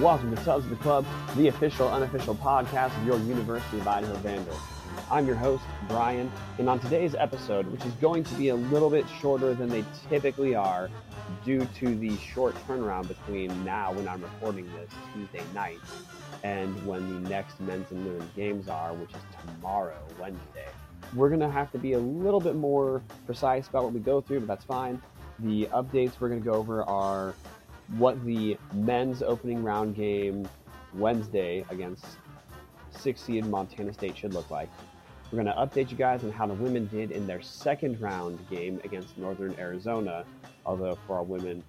Welcome 0.00 0.34
to 0.34 0.42
Subs 0.42 0.64
of 0.64 0.70
the 0.70 0.76
Club, 0.76 1.06
the 1.36 1.48
official, 1.48 1.88
unofficial 1.88 2.34
podcast 2.34 2.96
of 2.98 3.06
your 3.06 3.18
University 3.20 3.78
of 3.78 3.86
Idaho 3.86 4.14
Vandals. 4.14 4.60
I'm 5.10 5.26
your 5.26 5.36
host, 5.36 5.62
Brian, 5.88 6.30
and 6.58 6.68
on 6.68 6.80
today's 6.80 7.14
episode, 7.14 7.66
which 7.68 7.84
is 7.84 7.92
going 7.94 8.24
to 8.24 8.34
be 8.34 8.48
a 8.48 8.54
little 8.54 8.90
bit 8.90 9.06
shorter 9.20 9.54
than 9.54 9.68
they 9.68 9.84
typically 10.10 10.54
are 10.54 10.90
due 11.44 11.64
to 11.78 11.94
the 11.94 12.16
short 12.18 12.54
turnaround 12.66 13.08
between 13.08 13.64
now 13.64 13.92
when 13.92 14.08
I'm 14.08 14.20
recording 14.22 14.66
this 14.74 14.90
Tuesday 15.14 15.42
night 15.54 15.78
and 16.42 16.74
when 16.86 17.22
the 17.22 17.28
next 17.28 17.60
men's 17.60 17.90
and 17.90 18.04
women's 18.04 18.32
games 18.34 18.68
are, 18.68 18.92
which 18.94 19.10
is 19.10 19.22
tomorrow, 19.46 20.02
Wednesday. 20.18 20.68
We're 21.14 21.28
going 21.28 21.40
to 21.40 21.50
have 21.50 21.70
to 21.72 21.78
be 21.78 21.92
a 21.92 22.00
little 22.00 22.40
bit 22.40 22.56
more 22.56 23.02
precise 23.26 23.68
about 23.68 23.84
what 23.84 23.92
we 23.92 24.00
go 24.00 24.20
through, 24.20 24.40
but 24.40 24.48
that's 24.48 24.64
fine. 24.64 25.00
The 25.38 25.66
updates 25.66 26.20
we're 26.20 26.28
going 26.28 26.42
to 26.42 26.50
go 26.50 26.54
over 26.54 26.82
are 26.84 27.34
what 27.98 28.22
the 28.24 28.56
men's 28.72 29.22
opening 29.22 29.62
round 29.62 29.94
game 29.94 30.48
Wednesday 30.94 31.64
against 31.70 32.04
six 32.90 33.20
seed 33.20 33.46
Montana 33.46 33.92
State 33.92 34.16
should 34.16 34.34
look 34.34 34.50
like. 34.50 34.68
We're 35.30 35.42
going 35.42 35.54
to 35.54 35.60
update 35.60 35.90
you 35.90 35.96
guys 35.96 36.22
on 36.22 36.30
how 36.30 36.46
the 36.46 36.54
women 36.54 36.86
did 36.86 37.10
in 37.10 37.26
their 37.26 37.42
second 37.42 38.00
round 38.00 38.38
game 38.48 38.80
against 38.84 39.18
Northern 39.18 39.54
Arizona, 39.58 40.24
although 40.64 40.96
for 41.06 41.16
our 41.16 41.22
women, 41.22 41.62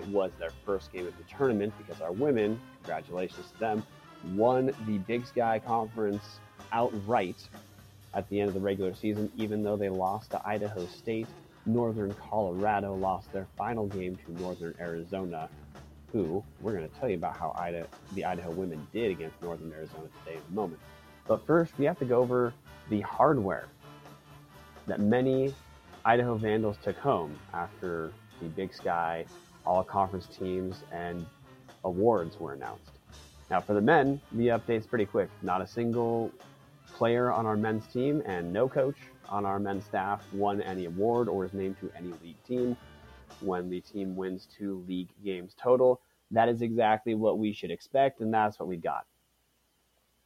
it 0.00 0.08
was 0.08 0.32
their 0.38 0.52
first 0.64 0.92
game 0.92 1.06
of 1.06 1.16
the 1.18 1.24
tournament 1.24 1.72
because 1.76 2.00
our 2.00 2.12
women, 2.12 2.58
congratulations 2.82 3.50
to 3.52 3.58
them, 3.58 3.82
won 4.34 4.72
the 4.86 4.98
Big 4.98 5.26
Sky 5.26 5.58
Conference 5.58 6.40
outright 6.72 7.48
at 8.14 8.28
the 8.30 8.40
end 8.40 8.48
of 8.48 8.54
the 8.54 8.60
regular 8.60 8.94
season, 8.94 9.30
even 9.36 9.62
though 9.62 9.76
they 9.76 9.88
lost 9.88 10.30
to 10.30 10.40
Idaho 10.46 10.86
State 10.86 11.26
Northern 11.66 12.12
Colorado 12.14 12.94
lost 12.94 13.32
their 13.32 13.46
final 13.56 13.86
game 13.86 14.16
to 14.16 14.40
Northern 14.40 14.74
Arizona, 14.78 15.48
who 16.12 16.44
we're 16.60 16.72
going 16.72 16.88
to 16.88 16.94
tell 16.96 17.08
you 17.08 17.16
about 17.16 17.36
how 17.36 17.54
the 18.14 18.24
Idaho 18.24 18.50
women 18.50 18.86
did 18.92 19.10
against 19.10 19.40
Northern 19.42 19.72
Arizona 19.72 20.08
today 20.24 20.36
in 20.36 20.42
a 20.52 20.54
moment. 20.54 20.80
But 21.26 21.46
first, 21.46 21.72
we 21.78 21.84
have 21.86 21.98
to 22.00 22.04
go 22.04 22.18
over 22.20 22.52
the 22.90 23.00
hardware 23.00 23.66
that 24.86 25.00
many 25.00 25.54
Idaho 26.04 26.36
Vandals 26.36 26.76
took 26.84 26.98
home 26.98 27.38
after 27.54 28.12
the 28.42 28.48
Big 28.48 28.74
Sky 28.74 29.24
All 29.64 29.82
Conference 29.82 30.26
teams 30.26 30.82
and 30.92 31.24
awards 31.84 32.38
were 32.38 32.52
announced. 32.52 32.90
Now, 33.50 33.60
for 33.60 33.72
the 33.72 33.80
men, 33.80 34.20
the 34.32 34.48
update's 34.48 34.86
pretty 34.86 35.06
quick. 35.06 35.30
Not 35.42 35.62
a 35.62 35.66
single 35.66 36.30
player 36.94 37.32
on 37.32 37.46
our 37.46 37.56
men's 37.56 37.86
team 37.86 38.22
and 38.26 38.52
no 38.52 38.68
coach 38.68 38.96
on 39.28 39.44
our 39.44 39.58
men's 39.58 39.84
staff 39.84 40.22
won 40.32 40.60
any 40.62 40.84
award 40.84 41.28
or 41.28 41.44
is 41.44 41.52
named 41.52 41.78
to 41.80 41.90
any 41.96 42.12
league 42.22 42.42
team. 42.46 42.76
When 43.40 43.68
the 43.68 43.80
team 43.80 44.16
wins 44.16 44.46
two 44.56 44.84
league 44.86 45.08
games 45.24 45.54
total, 45.60 46.00
that 46.30 46.48
is 46.48 46.62
exactly 46.62 47.14
what 47.14 47.38
we 47.38 47.52
should 47.52 47.70
expect, 47.70 48.20
and 48.20 48.32
that's 48.32 48.58
what 48.58 48.68
we 48.68 48.76
got. 48.76 49.06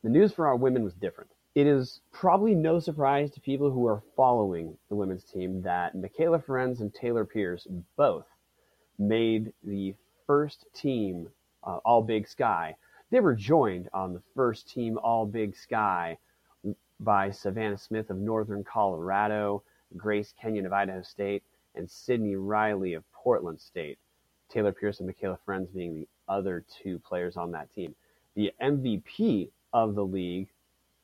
The 0.02 0.10
news 0.10 0.32
for 0.32 0.46
our 0.46 0.56
women 0.56 0.84
was 0.84 0.94
different. 0.94 1.30
It 1.54 1.66
is 1.66 2.00
probably 2.12 2.54
no 2.54 2.78
surprise 2.78 3.30
to 3.32 3.40
people 3.40 3.70
who 3.70 3.86
are 3.86 4.02
following 4.14 4.76
the 4.88 4.94
women's 4.94 5.24
team 5.24 5.62
that 5.62 5.94
Michaela 5.94 6.38
Ferenz 6.38 6.80
and 6.80 6.94
Taylor 6.94 7.24
Pierce 7.24 7.66
both 7.96 8.26
made 8.98 9.52
the 9.64 9.94
first 10.26 10.66
team 10.74 11.28
uh, 11.64 11.78
All 11.84 12.02
Big 12.02 12.28
Sky. 12.28 12.76
They 13.10 13.20
were 13.20 13.34
joined 13.34 13.88
on 13.92 14.12
the 14.12 14.22
first 14.36 14.68
team 14.68 14.98
All 14.98 15.26
Big 15.26 15.56
Sky 15.56 16.18
by 17.00 17.30
Savannah 17.30 17.78
Smith 17.78 18.10
of 18.10 18.18
Northern 18.18 18.64
Colorado, 18.64 19.62
Grace 19.96 20.34
Kenyon 20.40 20.66
of 20.66 20.72
Idaho 20.72 21.02
State, 21.02 21.42
and 21.74 21.90
Sydney 21.90 22.36
Riley 22.36 22.94
of 22.94 23.04
Portland 23.12 23.60
State. 23.60 23.98
Taylor 24.48 24.72
Pierce 24.72 24.98
and 25.00 25.06
Michaela 25.06 25.38
Ferenz 25.46 25.72
being 25.72 25.94
the 25.94 26.08
other 26.28 26.64
two 26.82 26.98
players 26.98 27.36
on 27.36 27.52
that 27.52 27.72
team. 27.72 27.94
The 28.34 28.52
MVP 28.60 29.50
of 29.72 29.94
the 29.94 30.04
league, 30.04 30.48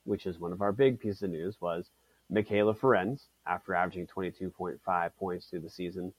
which 0.05 0.27
is 0.27 0.39
one 0.39 0.53
of 0.53 0.63
our 0.63 0.73
big 0.73 0.99
pieces 0.99 1.23
of 1.23 1.31
news, 1.31 1.61
was 1.61 1.91
Michaela 2.31 2.75
Ferenz 2.75 3.29
after 3.47 3.75
averaging 3.75 4.07
22.5 4.07 5.11
points 5.17 5.47
through 5.47 5.61
the 5.61 5.71
season. 5.71 6.13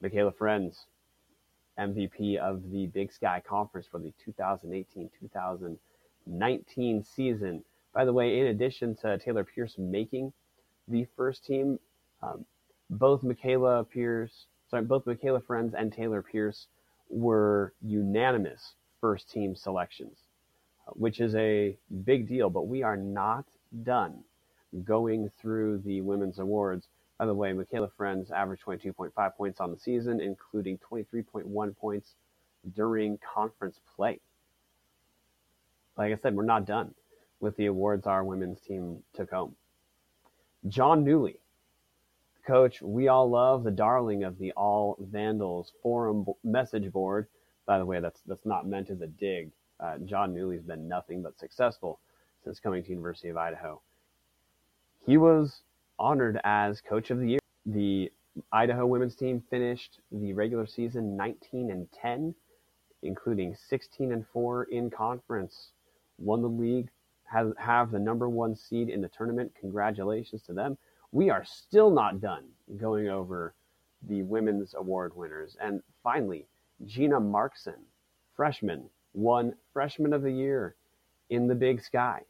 Michaela 0.00 0.32
Ferenz, 0.32 0.86
MVP 1.78 2.36
of 2.36 2.70
the 2.70 2.86
Big 2.86 3.12
Sky 3.12 3.40
Conference 3.46 3.86
for 3.86 3.98
the 3.98 4.12
2018 4.24 5.08
2019 5.20 7.04
season. 7.04 7.64
By 7.92 8.06
the 8.06 8.12
way, 8.12 8.40
in 8.40 8.46
addition 8.46 8.96
to 9.02 9.18
Taylor 9.18 9.44
Pierce 9.44 9.76
making 9.76 10.32
the 10.88 11.06
first 11.16 11.44
team, 11.44 11.78
um, 12.22 12.44
both 12.88 13.22
Michaela 13.22 13.84
Pierce, 13.84 14.46
sorry, 14.70 14.84
both 14.84 15.06
Michaela 15.06 15.40
Ferenz 15.40 15.74
and 15.76 15.92
Taylor 15.92 16.22
Pierce 16.22 16.68
were 17.10 17.74
unanimous 17.82 18.74
first 19.00 19.30
team 19.30 19.54
selections, 19.54 20.16
which 20.94 21.20
is 21.20 21.34
a 21.34 21.76
big 22.04 22.26
deal. 22.26 22.48
But 22.48 22.66
we 22.66 22.82
are 22.82 22.96
not 22.96 23.44
done 23.82 24.24
going 24.84 25.30
through 25.40 25.78
the 25.84 26.00
women's 26.00 26.38
awards. 26.38 26.88
By 27.18 27.26
the 27.26 27.34
way, 27.34 27.52
Michaela 27.52 27.90
Ferenz 27.98 28.30
averaged 28.30 28.64
22.5 28.64 29.36
points 29.36 29.60
on 29.60 29.70
the 29.70 29.78
season, 29.78 30.18
including 30.18 30.78
23.1 30.78 31.76
points 31.76 32.14
during 32.74 33.18
conference 33.18 33.78
play. 33.94 34.18
Like 35.98 36.12
I 36.12 36.16
said, 36.22 36.34
we're 36.34 36.44
not 36.44 36.64
done 36.64 36.94
with 37.42 37.56
the 37.56 37.66
awards 37.66 38.06
our 38.06 38.24
women's 38.24 38.60
team 38.60 39.02
took 39.14 39.30
home. 39.30 39.54
Jon 40.68 41.04
Newlee, 41.04 41.40
coach 42.46 42.80
we 42.80 43.08
all 43.08 43.28
love, 43.28 43.64
the 43.64 43.70
darling 43.70 44.22
of 44.22 44.38
the 44.38 44.52
All 44.52 44.96
Vandals 45.00 45.72
forum 45.82 46.24
message 46.44 46.90
board. 46.92 47.26
By 47.66 47.78
the 47.78 47.84
way, 47.84 48.00
that's 48.00 48.20
that's 48.26 48.46
not 48.46 48.66
meant 48.66 48.90
as 48.90 49.00
a 49.00 49.08
dig. 49.08 49.50
Uh, 49.80 49.98
Jon 49.98 50.32
Newlee's 50.32 50.62
been 50.62 50.88
nothing 50.88 51.20
but 51.20 51.38
successful 51.38 51.98
since 52.44 52.60
coming 52.60 52.82
to 52.84 52.90
University 52.90 53.28
of 53.28 53.36
Idaho. 53.36 53.80
He 55.04 55.16
was 55.16 55.62
honored 55.98 56.40
as 56.44 56.80
coach 56.80 57.10
of 57.10 57.18
the 57.18 57.30
year. 57.30 57.40
The 57.66 58.12
Idaho 58.52 58.86
women's 58.86 59.16
team 59.16 59.42
finished 59.50 59.98
the 60.12 60.32
regular 60.32 60.66
season 60.66 61.16
19 61.16 61.70
and 61.72 61.88
10, 62.00 62.34
including 63.02 63.56
16 63.68 64.12
and 64.12 64.24
4 64.32 64.64
in 64.64 64.90
conference. 64.90 65.70
Won 66.18 66.40
the 66.40 66.48
league 66.48 66.88
have, 67.32 67.52
have 67.56 67.90
the 67.90 67.98
number 67.98 68.28
one 68.28 68.54
seed 68.54 68.88
in 68.88 69.00
the 69.00 69.08
tournament. 69.08 69.52
Congratulations 69.58 70.42
to 70.42 70.52
them. 70.52 70.76
We 71.12 71.30
are 71.30 71.44
still 71.44 71.90
not 71.90 72.20
done 72.20 72.44
going 72.76 73.08
over 73.08 73.54
the 74.08 74.22
women's 74.22 74.74
award 74.74 75.16
winners. 75.16 75.56
And 75.60 75.82
finally, 76.02 76.46
Gina 76.84 77.20
Marxen, 77.20 77.74
freshman, 78.36 78.88
won 79.14 79.54
Freshman 79.72 80.12
of 80.12 80.22
the 80.22 80.32
Year 80.32 80.74
in 81.30 81.46
the 81.46 81.54
Big 81.54 81.82
Sky. 81.82 82.22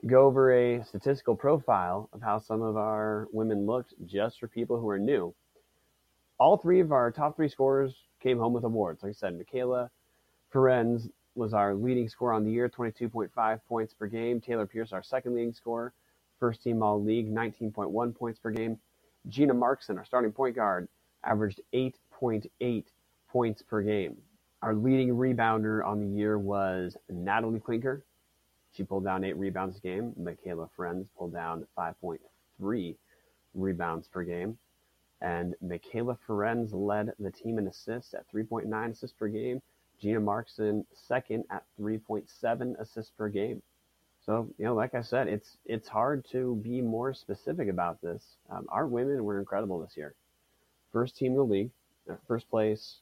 To 0.00 0.06
go 0.06 0.26
over 0.26 0.52
a 0.52 0.84
statistical 0.84 1.34
profile 1.34 2.08
of 2.12 2.20
how 2.22 2.38
some 2.38 2.62
of 2.62 2.76
our 2.76 3.28
women 3.32 3.66
looked, 3.66 3.94
just 4.04 4.38
for 4.38 4.46
people 4.46 4.78
who 4.78 4.88
are 4.88 4.98
new, 4.98 5.34
all 6.38 6.58
three 6.58 6.80
of 6.80 6.92
our 6.92 7.10
top 7.10 7.34
three 7.34 7.48
scorers 7.48 7.94
came 8.22 8.38
home 8.38 8.52
with 8.52 8.64
awards. 8.64 9.02
Like 9.02 9.10
I 9.10 9.14
said, 9.14 9.38
Michaela 9.38 9.90
Ferenz, 10.52 11.08
was 11.36 11.52
our 11.52 11.74
leading 11.74 12.08
scorer 12.08 12.32
on 12.32 12.44
the 12.44 12.50
year, 12.50 12.68
22.5 12.68 13.60
points 13.68 13.94
per 13.94 14.06
game. 14.06 14.40
Taylor 14.40 14.66
Pierce, 14.66 14.92
our 14.92 15.02
second 15.02 15.34
leading 15.34 15.52
scorer, 15.52 15.92
first 16.40 16.62
team 16.62 16.82
all 16.82 17.02
league, 17.02 17.32
19.1 17.32 18.14
points 18.16 18.38
per 18.38 18.50
game. 18.50 18.78
Gina 19.28 19.54
Marxen, 19.54 19.98
our 19.98 20.04
starting 20.04 20.32
point 20.32 20.56
guard, 20.56 20.88
averaged 21.24 21.60
8.8 21.74 22.84
points 23.28 23.62
per 23.62 23.82
game. 23.82 24.16
Our 24.62 24.74
leading 24.74 25.10
rebounder 25.10 25.84
on 25.84 26.00
the 26.00 26.06
year 26.06 26.38
was 26.38 26.96
Natalie 27.10 27.60
Klinker. 27.60 28.02
She 28.72 28.84
pulled 28.84 29.04
down 29.04 29.24
eight 29.24 29.36
rebounds 29.36 29.78
a 29.78 29.80
game. 29.80 30.12
Michaela 30.16 30.68
Ferenz 30.76 31.06
pulled 31.16 31.32
down 31.32 31.66
5.3 31.78 32.96
rebounds 33.54 34.08
per 34.08 34.22
game. 34.22 34.58
And 35.20 35.54
Michaela 35.62 36.18
Ferenz 36.26 36.72
led 36.72 37.12
the 37.18 37.30
team 37.30 37.58
in 37.58 37.66
assists 37.66 38.12
at 38.14 38.30
3.9 38.30 38.90
assists 38.90 39.16
per 39.16 39.28
game 39.28 39.62
Gina 40.00 40.20
Marxen 40.20 40.84
second 40.92 41.44
at 41.50 41.64
3.7 41.80 42.78
assists 42.78 43.12
per 43.16 43.28
game. 43.28 43.62
So, 44.24 44.48
you 44.58 44.64
know, 44.64 44.74
like 44.74 44.94
I 44.94 45.02
said, 45.02 45.28
it's 45.28 45.56
it's 45.64 45.86
hard 45.88 46.24
to 46.32 46.56
be 46.56 46.80
more 46.80 47.14
specific 47.14 47.68
about 47.68 48.00
this. 48.02 48.36
Um, 48.50 48.66
our 48.68 48.86
women 48.86 49.24
were 49.24 49.38
incredible 49.38 49.78
this 49.78 49.96
year. 49.96 50.14
First 50.92 51.16
team 51.16 51.32
in 51.32 51.38
the 51.38 51.44
league, 51.44 51.70
uh, 52.10 52.16
first 52.26 52.50
place 52.50 52.96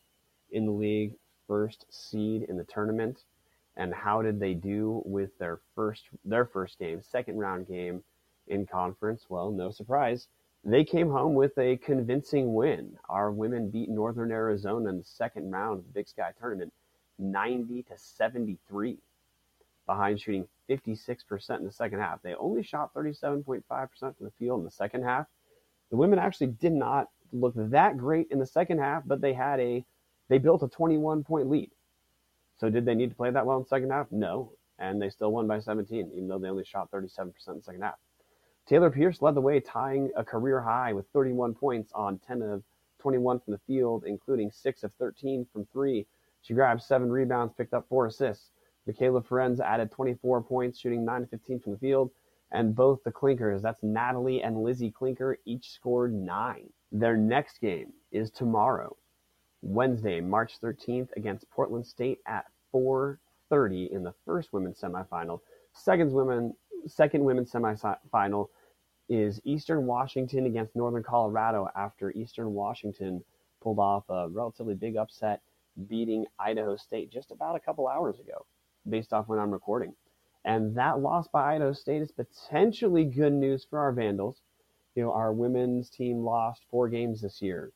in 0.53 0.67
the 0.67 0.73
league, 0.73 1.15
first 1.49 1.87
seed 1.91 2.43
in 2.43 2.57
the 2.59 2.65
tournament. 2.65 3.25
And 3.77 3.93
how 3.93 4.23
did 4.23 4.39
they 4.39 4.55
do 4.55 5.03
with 5.05 5.37
their 5.39 5.61
first 5.75 6.05
their 6.25 6.45
first 6.45 6.79
game, 6.79 7.03
second 7.03 7.39
round 7.39 7.67
game 7.67 8.05
in 8.47 8.67
conference? 8.67 9.25
Well, 9.29 9.51
no 9.51 9.71
surprise. 9.71 10.29
They 10.63 10.85
came 10.85 11.11
home 11.11 11.35
with 11.35 11.57
a 11.59 11.77
convincing 11.79 12.55
win. 12.55 12.99
Our 13.09 13.31
women 13.33 13.71
beat 13.71 13.89
Northern 13.89 14.31
Arizona 14.31 14.91
in 14.91 14.99
the 14.99 15.05
second 15.05 15.51
round 15.51 15.79
of 15.79 15.87
the 15.87 15.93
Big 15.93 16.09
Sky 16.09 16.33
tournament 16.39 16.73
90 17.19 17.83
to 17.85 17.97
73 17.97 18.99
behind 19.87 20.21
shooting 20.21 20.49
56% 20.69 21.59
in 21.59 21.65
the 21.65 21.73
second 21.73 22.01
half. 22.01 22.23
They 22.23 22.35
only 22.35 22.63
shot 22.63 22.95
37.5% 22.95 23.65
from 23.99 24.15
the 24.21 24.33
field 24.39 24.61
in 24.61 24.65
the 24.65 24.71
second 24.71 25.03
half. 25.03 25.27
The 25.91 25.97
women 25.97 26.19
actually 26.19 26.49
did 26.49 26.73
not 26.73 27.11
look 27.33 27.55
that 27.57 27.99
great 27.99 28.29
in 28.31 28.39
the 28.39 28.47
second 28.47 28.79
half, 28.79 29.03
but 29.07 29.21
they 29.21 29.33
had 29.33 29.61
a 29.61 29.85
they 30.29 30.39
built 30.39 30.63
a 30.63 30.69
21 30.69 31.23
point 31.25 31.51
lead. 31.51 31.71
So 32.57 32.71
did 32.71 32.87
they 32.87 32.95
need 32.95 33.11
to 33.11 33.17
play 33.17 33.31
that 33.31 33.45
well 33.45 33.59
in 33.59 33.65
the 33.65 33.69
second 33.69 33.91
half? 33.91 34.11
No. 34.11 34.53
And 34.79 35.01
they 35.01 35.11
still 35.11 35.31
won 35.31 35.47
by 35.47 35.61
17, 35.61 36.11
even 36.13 36.29
though 36.29 36.39
they 36.39 36.49
only 36.49 36.65
shot 36.65 36.91
37% 36.91 37.19
in 37.19 37.33
the 37.57 37.63
second 37.63 37.83
half. 37.83 37.97
Taylor 38.67 38.91
Pierce 38.91 39.21
led 39.21 39.35
the 39.35 39.41
way, 39.41 39.61
tying 39.61 40.11
a 40.17 40.25
career 40.25 40.63
high 40.63 40.93
with 40.93 41.07
31 41.13 41.55
points 41.55 41.93
on 41.95 42.19
10 42.27 42.43
of 42.43 42.63
21 43.01 43.41
from 43.41 43.53
the 43.53 43.61
field, 43.67 44.05
including 44.07 44.51
6 44.51 44.83
of 44.83 44.93
13 44.95 45.47
from 45.53 45.67
three. 45.67 46.07
She 46.45 46.53
grabbed 46.53 46.83
seven 46.83 47.11
rebounds, 47.11 47.55
picked 47.55 47.73
up 47.73 47.89
four 47.89 48.05
assists. 48.05 48.51
Michaela 48.87 49.23
Ferenz 49.23 49.61
added 49.61 49.91
24 49.91 50.43
points, 50.43 50.79
shooting 50.79 51.03
9 51.03 51.23
of 51.23 51.31
15 51.31 51.59
from 51.59 51.73
the 51.73 51.79
field. 51.79 52.11
And 52.53 52.75
both 52.75 53.03
the 53.03 53.11
Klinkers, 53.11 53.63
that's 53.63 53.83
Natalie 53.83 54.43
and 54.43 54.63
Lizzie 54.63 54.93
Klinker, 54.93 55.37
each 55.47 55.71
scored 55.71 56.13
nine. 56.13 56.69
Their 56.93 57.17
next 57.17 57.61
game 57.61 57.95
is 58.13 58.31
tomorrow, 58.31 58.95
Wednesday, 59.63 60.21
March 60.21 60.61
13th, 60.61 61.09
against 61.17 61.49
Portland 61.49 61.87
State 61.87 62.21
at 62.27 62.45
4:30 62.73 63.91
in 63.91 64.05
the 64.05 64.13
first 64.27 64.53
women's 64.53 64.79
semifinal. 64.79 65.41
Second 65.73 66.13
women, 66.13 66.55
second 66.87 67.25
women's 67.25 67.51
semifinal 67.51 68.51
is 69.09 69.41
Eastern 69.45 69.87
Washington 69.87 70.45
against 70.45 70.77
Northern 70.77 71.03
Colorado 71.03 71.69
after 71.75 72.11
Eastern 72.13 72.53
Washington 72.53 73.25
pulled 73.63 73.79
off 73.79 74.05
a 74.11 74.29
relatively 74.29 74.75
big 74.75 74.97
upset, 74.97 75.41
beating 75.89 76.27
Idaho 76.39 76.77
State 76.77 77.11
just 77.11 77.31
about 77.31 77.57
a 77.57 77.61
couple 77.61 77.89
hours 77.89 78.19
ago, 78.21 78.47
based 78.89 79.13
off 79.13 79.29
when 79.29 79.39
I'm 79.39 79.51
recording. 79.51 79.95
And 80.45 80.77
that 80.77 81.01
loss 81.01 81.27
by 81.29 81.55
Idaho 81.55 81.73
State 81.73 82.03
is 82.03 82.13
potentially 82.13 83.05
good 83.05 83.33
news 83.33 83.67
for 83.69 83.79
our 83.79 83.93
Vandals. 83.93 84.43
You 84.95 85.05
know, 85.05 85.13
our 85.13 85.33
women's 85.33 85.91
team 85.91 86.19
lost 86.19 86.63
four 86.71 86.89
games 86.89 87.21
this 87.21 87.41
year. 87.41 87.73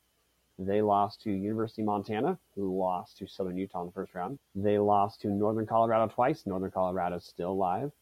They 0.59 0.83
lost 0.83 1.23
to 1.23 1.31
University 1.31 1.83
of 1.83 1.87
Montana, 1.87 2.39
who 2.55 2.77
lost 2.77 3.19
to 3.19 3.27
Southern 3.27 3.57
Utah 3.57 3.81
in 3.81 3.87
the 3.87 3.93
first 3.93 4.15
round. 4.15 4.39
They 4.55 4.79
lost 4.79 5.21
to 5.23 5.29
Northern 5.29 5.67
Colorado 5.67 6.13
twice. 6.13 6.47
Northern 6.47 6.71
Colorado's 6.71 7.25
still 7.25 7.53
alive 7.53 7.93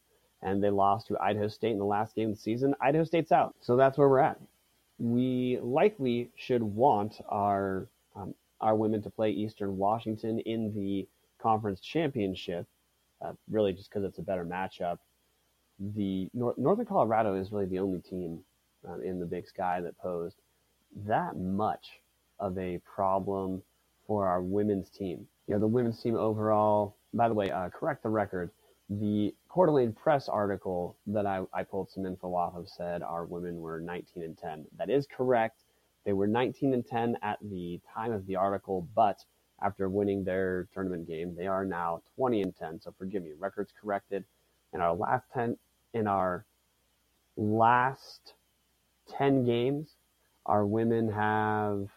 and 0.41 0.63
they 0.63 0.69
lost 0.69 1.07
to 1.07 1.17
Idaho 1.19 1.47
State 1.47 1.71
in 1.71 1.79
the 1.79 1.85
last 1.85 2.15
game 2.15 2.29
of 2.29 2.35
the 2.35 2.41
season. 2.41 2.75
Idaho 2.79 3.03
State's 3.03 3.31
out, 3.31 3.55
so 3.61 3.75
that's 3.75 3.97
where 3.97 4.09
we're 4.09 4.19
at. 4.19 4.39
We 4.99 5.59
likely 5.61 6.31
should 6.35 6.63
want 6.63 7.19
our 7.29 7.87
um, 8.15 8.33
our 8.61 8.75
women 8.75 9.01
to 9.03 9.09
play 9.09 9.31
Eastern 9.31 9.77
Washington 9.77 10.39
in 10.39 10.73
the 10.73 11.07
conference 11.41 11.79
championship, 11.79 12.67
uh, 13.21 13.33
really 13.49 13.73
just 13.73 13.89
because 13.89 14.03
it's 14.03 14.19
a 14.19 14.23
better 14.23 14.45
matchup. 14.45 14.97
The 15.79 16.29
Nor- 16.33 16.55
Northern 16.57 16.85
Colorado 16.85 17.35
is 17.35 17.51
really 17.51 17.67
the 17.67 17.79
only 17.79 17.99
team 17.99 18.39
uh, 18.87 18.99
in 18.99 19.19
the 19.19 19.25
Big 19.25 19.47
Sky 19.47 19.81
that 19.81 19.97
posed 19.97 20.37
that 21.05 21.37
much 21.37 22.01
of 22.39 22.57
a 22.57 22.79
problem 22.79 23.61
for 24.05 24.27
our 24.27 24.41
women's 24.41 24.89
team. 24.89 25.27
You 25.47 25.55
know, 25.55 25.59
the 25.59 25.67
women's 25.67 26.01
team 26.01 26.15
overall. 26.15 26.95
By 27.13 27.27
the 27.27 27.33
way, 27.33 27.51
uh, 27.51 27.69
correct 27.69 28.03
the 28.03 28.09
record 28.09 28.51
the 28.89 29.33
Coeur 29.49 29.65
d'Alene 29.67 29.93
Press 29.93 30.29
article 30.29 30.97
that 31.07 31.25
I, 31.25 31.41
I 31.53 31.63
pulled 31.63 31.89
some 31.89 32.05
info 32.05 32.33
off 32.33 32.55
of 32.55 32.69
said 32.69 33.03
our 33.03 33.25
women 33.25 33.59
were 33.59 33.79
19 33.81 34.23
and 34.23 34.37
10. 34.37 34.65
That 34.77 34.89
is 34.89 35.05
correct. 35.07 35.63
They 36.07 36.13
were 36.13 36.25
19 36.25 36.73
and 36.73 36.87
10 36.87 37.17
at 37.21 37.37
the 37.41 37.81
time 37.93 38.13
of 38.13 38.25
the 38.27 38.37
article, 38.37 38.87
but 38.95 39.25
after 39.61 39.89
winning 39.89 40.23
their 40.23 40.69
tournament 40.73 41.05
game, 41.05 41.35
they 41.35 41.47
are 41.47 41.65
now 41.65 42.01
20 42.15 42.43
and 42.43 42.55
10. 42.55 42.79
So 42.79 42.93
forgive 42.97 43.23
me, 43.23 43.33
records 43.37 43.73
corrected. 43.77 44.23
In 44.73 44.79
our 44.79 44.95
last 44.95 45.25
10, 45.33 45.57
in 45.93 46.07
our 46.07 46.45
last 47.35 48.35
10 49.17 49.43
games, 49.43 49.97
our 50.45 50.65
women 50.65 51.11
have 51.11 51.89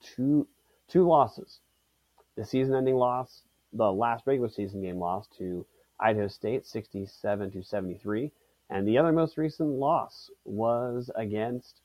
two 0.00 0.48
two 0.88 1.06
losses. 1.06 1.60
The 2.36 2.46
season-ending 2.46 2.96
loss, 2.96 3.42
the 3.74 3.92
last 3.92 4.26
regular 4.26 4.48
season 4.48 4.80
game 4.80 4.98
loss 4.98 5.26
to 5.36 5.66
Idaho 6.00 6.28
State 6.28 6.66
67 6.66 7.50
to 7.50 7.62
73. 7.62 8.32
And 8.70 8.88
the 8.88 8.96
other 8.96 9.12
most 9.12 9.36
recent 9.36 9.68
loss 9.68 10.30
was 10.46 11.10
against 11.16 11.82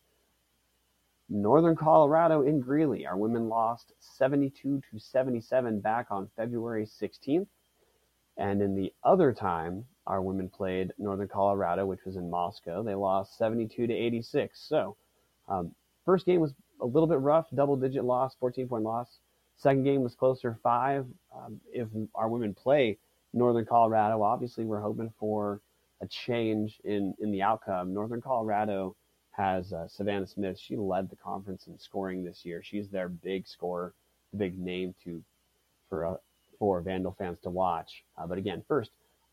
Northern 1.29 1.75
Colorado 1.75 2.41
in 2.41 2.59
Greeley. 2.59 3.05
Our 3.05 3.17
women 3.17 3.49
lost 3.49 3.93
72 3.99 4.81
to 4.91 4.99
77 4.99 5.79
back 5.79 6.07
on 6.11 6.29
February 6.35 6.85
16th. 6.85 7.47
And 8.37 8.61
in 8.61 8.75
the 8.75 8.91
other 9.03 9.31
time, 9.33 9.85
our 10.07 10.21
women 10.21 10.49
played 10.49 10.91
Northern 10.97 11.27
Colorado, 11.27 11.85
which 11.85 12.03
was 12.05 12.15
in 12.15 12.29
Moscow. 12.29 12.83
They 12.83 12.95
lost 12.95 13.37
72 13.37 13.87
to 13.87 13.93
86. 13.93 14.59
So, 14.67 14.97
um, 15.47 15.73
first 16.05 16.25
game 16.25 16.41
was 16.41 16.53
a 16.81 16.85
little 16.85 17.07
bit 17.07 17.19
rough, 17.19 17.47
double 17.53 17.77
digit 17.77 18.03
loss, 18.03 18.35
14 18.39 18.67
point 18.67 18.83
loss. 18.83 19.19
Second 19.55 19.83
game 19.83 20.01
was 20.01 20.15
closer, 20.15 20.57
five. 20.63 21.05
Um, 21.35 21.61
if 21.71 21.87
our 22.15 22.27
women 22.27 22.53
play 22.53 22.97
Northern 23.33 23.65
Colorado. 23.65 24.21
Obviously, 24.21 24.63
we're 24.65 24.81
hoping 24.81 25.11
for 25.19 25.61
a 26.01 26.07
change 26.07 26.79
in, 26.83 27.13
in 27.19 27.31
the 27.31 27.41
outcome. 27.41 27.93
Northern 27.93 28.21
Colorado 28.21 28.95
has 29.33 29.73
uh, 29.73 29.87
Savannah 29.87 30.27
Smith. 30.27 30.59
She 30.59 30.77
led 30.77 31.09
the 31.09 31.15
conference 31.15 31.67
in 31.67 31.77
scoring 31.77 32.23
this 32.23 32.45
year. 32.45 32.63
She's 32.63 32.89
their 32.89 33.09
big 33.09 33.47
scorer, 33.47 33.93
the 34.31 34.37
big 34.37 34.57
name 34.57 34.95
to 35.03 35.23
for 35.89 36.05
uh, 36.05 36.15
for 36.59 36.81
Vandal 36.81 37.15
fans 37.17 37.39
to 37.43 37.49
watch. 37.49 38.03
Uh, 38.17 38.25
but 38.25 38.37
again, 38.37 38.63
first, 38.67 38.91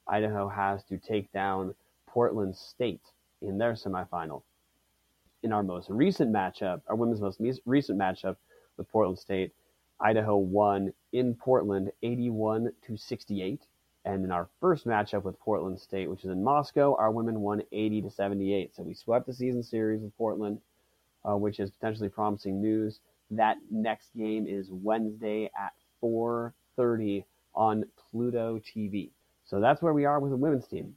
Idaho 0.09 0.49
has 0.49 0.83
to 0.85 0.99
take 0.99 1.31
down 1.33 1.75
Portland 2.07 2.57
State 2.57 3.03
in 3.43 3.59
their 3.59 3.75
semifinal. 3.75 4.43
In 5.43 5.53
our 5.53 5.63
most 5.63 5.89
recent 5.89 6.33
matchup, 6.33 6.83
our 6.89 6.97
women's 6.97 7.21
most 7.21 7.41
recent 7.65 7.99
matchup 7.99 8.37
with 8.77 8.91
Portland 8.91 9.19
State, 9.19 9.53
Idaho 10.01 10.37
won 10.37 10.93
in 11.13 11.35
Portland 11.35 11.93
81 12.03 12.73
to 12.87 12.97
68. 12.97 13.61
And 14.05 14.25
in 14.25 14.33
our 14.33 14.49
first 14.61 14.87
matchup 14.87 15.25
with 15.25 15.39
Portland 15.39 15.79
State, 15.79 16.09
which 16.09 16.25
is 16.25 16.31
in 16.31 16.43
Moscow, 16.43 16.97
our 16.99 17.11
women 17.11 17.41
won 17.41 17.63
80 17.71 18.03
to 18.03 18.11
78. 18.11 18.75
So 18.75 18.83
we 18.83 18.95
swept 18.95 19.27
the 19.27 19.35
season 19.35 19.63
series 19.63 20.01
with 20.01 20.17
Portland, 20.17 20.61
uh, 21.29 21.37
which 21.37 21.61
is 21.61 21.71
potentially 21.71 22.09
promising 22.09 22.63
news. 22.63 23.01
That 23.31 23.59
next 23.71 24.11
game 24.17 24.47
is 24.47 24.71
Wednesday 24.71 25.51
at 25.57 25.73
4:30 26.01 27.25
on 27.55 27.85
Pluto 27.97 28.59
TV. 28.59 29.11
So 29.45 29.61
that's 29.61 29.83
where 29.83 29.93
we 29.93 30.05
are 30.05 30.19
with 30.19 30.31
the 30.31 30.37
women's 30.37 30.67
team. 30.67 30.97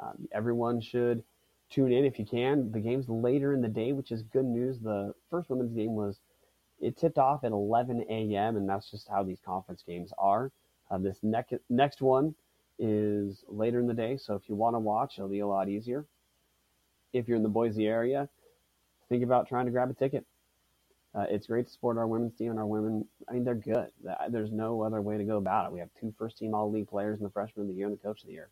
Um, 0.00 0.28
everyone 0.32 0.80
should 0.80 1.24
tune 1.70 1.92
in 1.92 2.04
if 2.04 2.18
you 2.18 2.26
can. 2.26 2.70
The 2.72 2.80
game's 2.80 3.08
later 3.08 3.54
in 3.54 3.62
the 3.62 3.68
day, 3.68 3.92
which 3.92 4.12
is 4.12 4.22
good 4.22 4.44
news. 4.44 4.78
The 4.80 5.14
first 5.30 5.48
women's 5.48 5.72
game 5.72 5.94
was 5.94 6.20
it 6.80 6.96
tipped 6.96 7.18
off 7.18 7.44
at 7.44 7.52
11 7.52 8.04
a.m. 8.08 8.56
and 8.56 8.68
that's 8.68 8.90
just 8.90 9.08
how 9.08 9.22
these 9.22 9.40
conference 9.40 9.82
games 9.82 10.12
are. 10.18 10.50
Uh, 10.94 10.98
this 10.98 11.18
ne- 11.22 11.58
next 11.70 12.02
one 12.02 12.34
is 12.78 13.44
later 13.48 13.80
in 13.80 13.88
the 13.88 13.94
day, 13.94 14.16
so 14.16 14.34
if 14.34 14.48
you 14.48 14.54
want 14.54 14.76
to 14.76 14.80
watch, 14.80 15.14
it'll 15.18 15.28
be 15.30 15.40
a 15.40 15.46
lot 15.46 15.68
easier. 15.68 16.06
If 17.12 17.28
you're 17.28 17.36
in 17.38 17.42
the 17.42 17.50
Boise 17.50 17.86
area, 17.86 18.28
think 19.08 19.24
about 19.24 19.48
trying 19.48 19.66
to 19.66 19.72
grab 19.72 19.90
a 19.90 19.94
ticket. 19.94 20.26
Uh, 21.14 21.26
it's 21.30 21.46
great 21.48 21.66
to 21.66 21.72
support 21.72 21.98
our 21.98 22.06
women's 22.08 22.34
team 22.36 22.50
and 22.50 22.58
our 22.60 22.66
women. 22.66 23.06
I 23.28 23.34
mean, 23.34 23.44
they're 23.44 23.54
good. 23.54 23.88
There's 24.30 24.52
no 24.52 24.82
other 24.82 25.02
way 25.02 25.18
to 25.18 25.24
go 25.24 25.38
about 25.38 25.66
it. 25.66 25.72
We 25.72 25.80
have 25.80 25.90
two 26.00 26.14
first 26.18 26.38
team 26.38 26.54
all 26.54 26.70
league 26.70 26.88
players 26.88 27.18
in 27.20 27.24
the 27.24 27.30
freshman 27.30 27.64
of 27.64 27.68
the 27.68 27.74
year 27.76 27.86
and 27.88 27.96
the 27.96 28.02
coach 28.02 28.22
of 28.22 28.28
the 28.28 28.34
year. 28.34 28.50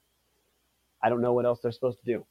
I 1.02 1.10
don't 1.10 1.22
know 1.22 1.34
what 1.34 1.46
else 1.46 1.60
they're 1.62 1.72
supposed 1.72 2.00
to 2.00 2.04
do. 2.06 2.26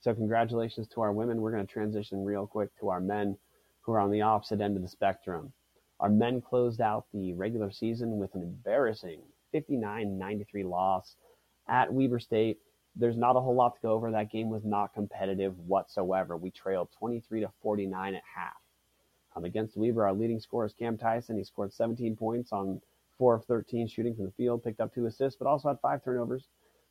So, 0.00 0.14
congratulations 0.14 0.88
to 0.88 1.02
our 1.02 1.12
women. 1.12 1.40
We're 1.42 1.52
going 1.52 1.66
to 1.66 1.72
transition 1.72 2.24
real 2.24 2.46
quick 2.46 2.70
to 2.80 2.90
our 2.90 3.00
men 3.00 3.38
who 3.82 3.92
are 3.92 4.00
on 4.00 4.10
the 4.12 4.22
opposite 4.22 4.60
end 4.60 4.76
of 4.76 4.82
the 4.82 4.88
spectrum. 4.88 5.52
Our 6.00 6.10
men 6.10 6.40
closed 6.42 6.80
out 6.80 7.06
the 7.12 7.32
regular 7.32 7.70
season 7.70 8.18
with 8.18 8.34
an 8.34 8.42
embarrassing 8.42 9.20
59-93 9.54 10.68
loss 10.68 11.16
at 11.68 11.92
Weber 11.92 12.18
State. 12.18 12.58
There's 12.94 13.16
not 13.16 13.36
a 13.36 13.40
whole 13.40 13.54
lot 13.54 13.74
to 13.74 13.80
go 13.82 13.92
over. 13.92 14.10
That 14.10 14.30
game 14.30 14.50
was 14.50 14.64
not 14.64 14.94
competitive 14.94 15.58
whatsoever. 15.58 16.36
We 16.36 16.50
trailed 16.50 16.88
23 16.98 17.40
to 17.40 17.50
49 17.62 18.14
at 18.14 18.22
half. 18.34 18.54
Um, 19.34 19.44
against 19.44 19.76
Weber, 19.76 20.06
our 20.06 20.14
leading 20.14 20.40
scorer 20.40 20.66
is 20.66 20.72
Cam 20.72 20.96
Tyson. 20.96 21.36
He 21.36 21.44
scored 21.44 21.72
17 21.72 22.16
points 22.16 22.52
on 22.52 22.80
4 23.18 23.34
of 23.34 23.44
13 23.44 23.88
shooting 23.88 24.14
from 24.14 24.26
the 24.26 24.32
field, 24.32 24.64
picked 24.64 24.80
up 24.80 24.94
two 24.94 25.06
assists, 25.06 25.38
but 25.38 25.46
also 25.46 25.68
had 25.68 25.80
five 25.80 26.04
turnovers. 26.04 26.44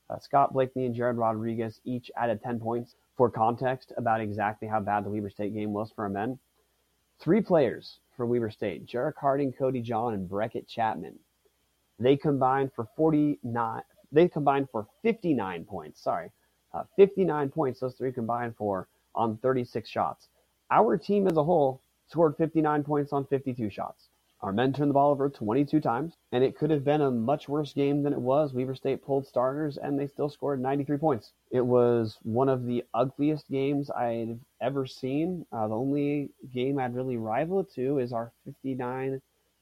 Uh, 0.10 0.20
Scott 0.20 0.54
Blakeney 0.54 0.86
and 0.86 0.96
Jared 0.96 1.18
Rodriguez 1.18 1.82
each 1.84 2.12
added 2.16 2.42
10 2.44 2.60
points. 2.60 2.96
For 3.16 3.30
context 3.30 3.94
about 3.98 4.20
exactly 4.20 4.68
how 4.68 4.82
bad 4.82 5.06
the 5.06 5.10
Weber 5.10 5.30
State 5.30 5.54
game 5.54 5.74
was 5.74 5.92
for 5.92 6.04
our 6.04 6.10
men, 6.10 6.38
three 7.20 7.42
players 7.42 8.00
for 8.16 8.26
Weber 8.26 8.50
State 8.50 8.86
Jerrick 8.86 9.16
Harding, 9.20 9.54
Cody 9.54 9.82
John, 9.82 10.14
and 10.14 10.30
Brekkott 10.30 10.68
Chapman 10.68 11.18
they 12.00 12.18
combined 12.18 12.72
for 12.76 12.88
49. 12.98 13.82
They 14.12 14.28
combined 14.28 14.68
for 14.72 14.88
59 15.04 15.66
points. 15.66 16.02
Sorry, 16.04 16.32
uh, 16.74 16.84
59 16.98 17.50
points. 17.50 17.80
Those 17.80 17.96
three 17.96 18.12
combined 18.12 18.56
for 18.58 18.88
on 19.14 19.38
36 19.38 19.90
shots. 19.90 20.28
Our 20.72 20.98
team 20.98 21.28
as 21.28 21.38
a 21.38 21.44
whole 21.44 21.82
scored 22.08 22.36
59 22.38 22.84
points 22.84 23.14
on 23.14 23.26
52 23.28 23.70
shots. 23.70 24.10
Our 24.42 24.52
men 24.52 24.74
turned 24.74 24.90
the 24.90 24.94
ball 24.94 25.12
over 25.12 25.30
22 25.30 25.80
times, 25.80 26.18
and 26.32 26.44
it 26.44 26.58
could 26.58 26.70
have 26.70 26.84
been 26.84 27.02
a 27.02 27.10
much 27.10 27.50
worse 27.50 27.74
game 27.74 28.04
than 28.04 28.14
it 28.14 28.22
was. 28.22 28.54
Weber 28.54 28.76
State 28.76 29.02
pulled 29.02 29.26
starters, 29.26 29.78
and 29.78 29.98
they 29.98 30.08
still 30.08 30.30
scored 30.30 30.62
93 30.62 30.98
points. 30.98 31.32
It 31.52 31.66
was 31.66 32.20
one 32.22 32.50
of 32.50 32.66
the 32.66 32.84
ugliest 32.94 33.50
games 33.50 33.90
I've 33.90 34.40
ever 34.62 34.86
seen. 34.86 35.46
Uh, 35.52 35.68
the 35.68 35.76
only 35.76 36.32
game 36.54 36.78
I'd 36.78 36.96
really 36.96 37.18
rival 37.18 37.62
it 37.62 37.72
to 37.76 37.98
is 38.00 38.14
our 38.14 38.34
59 38.46 39.22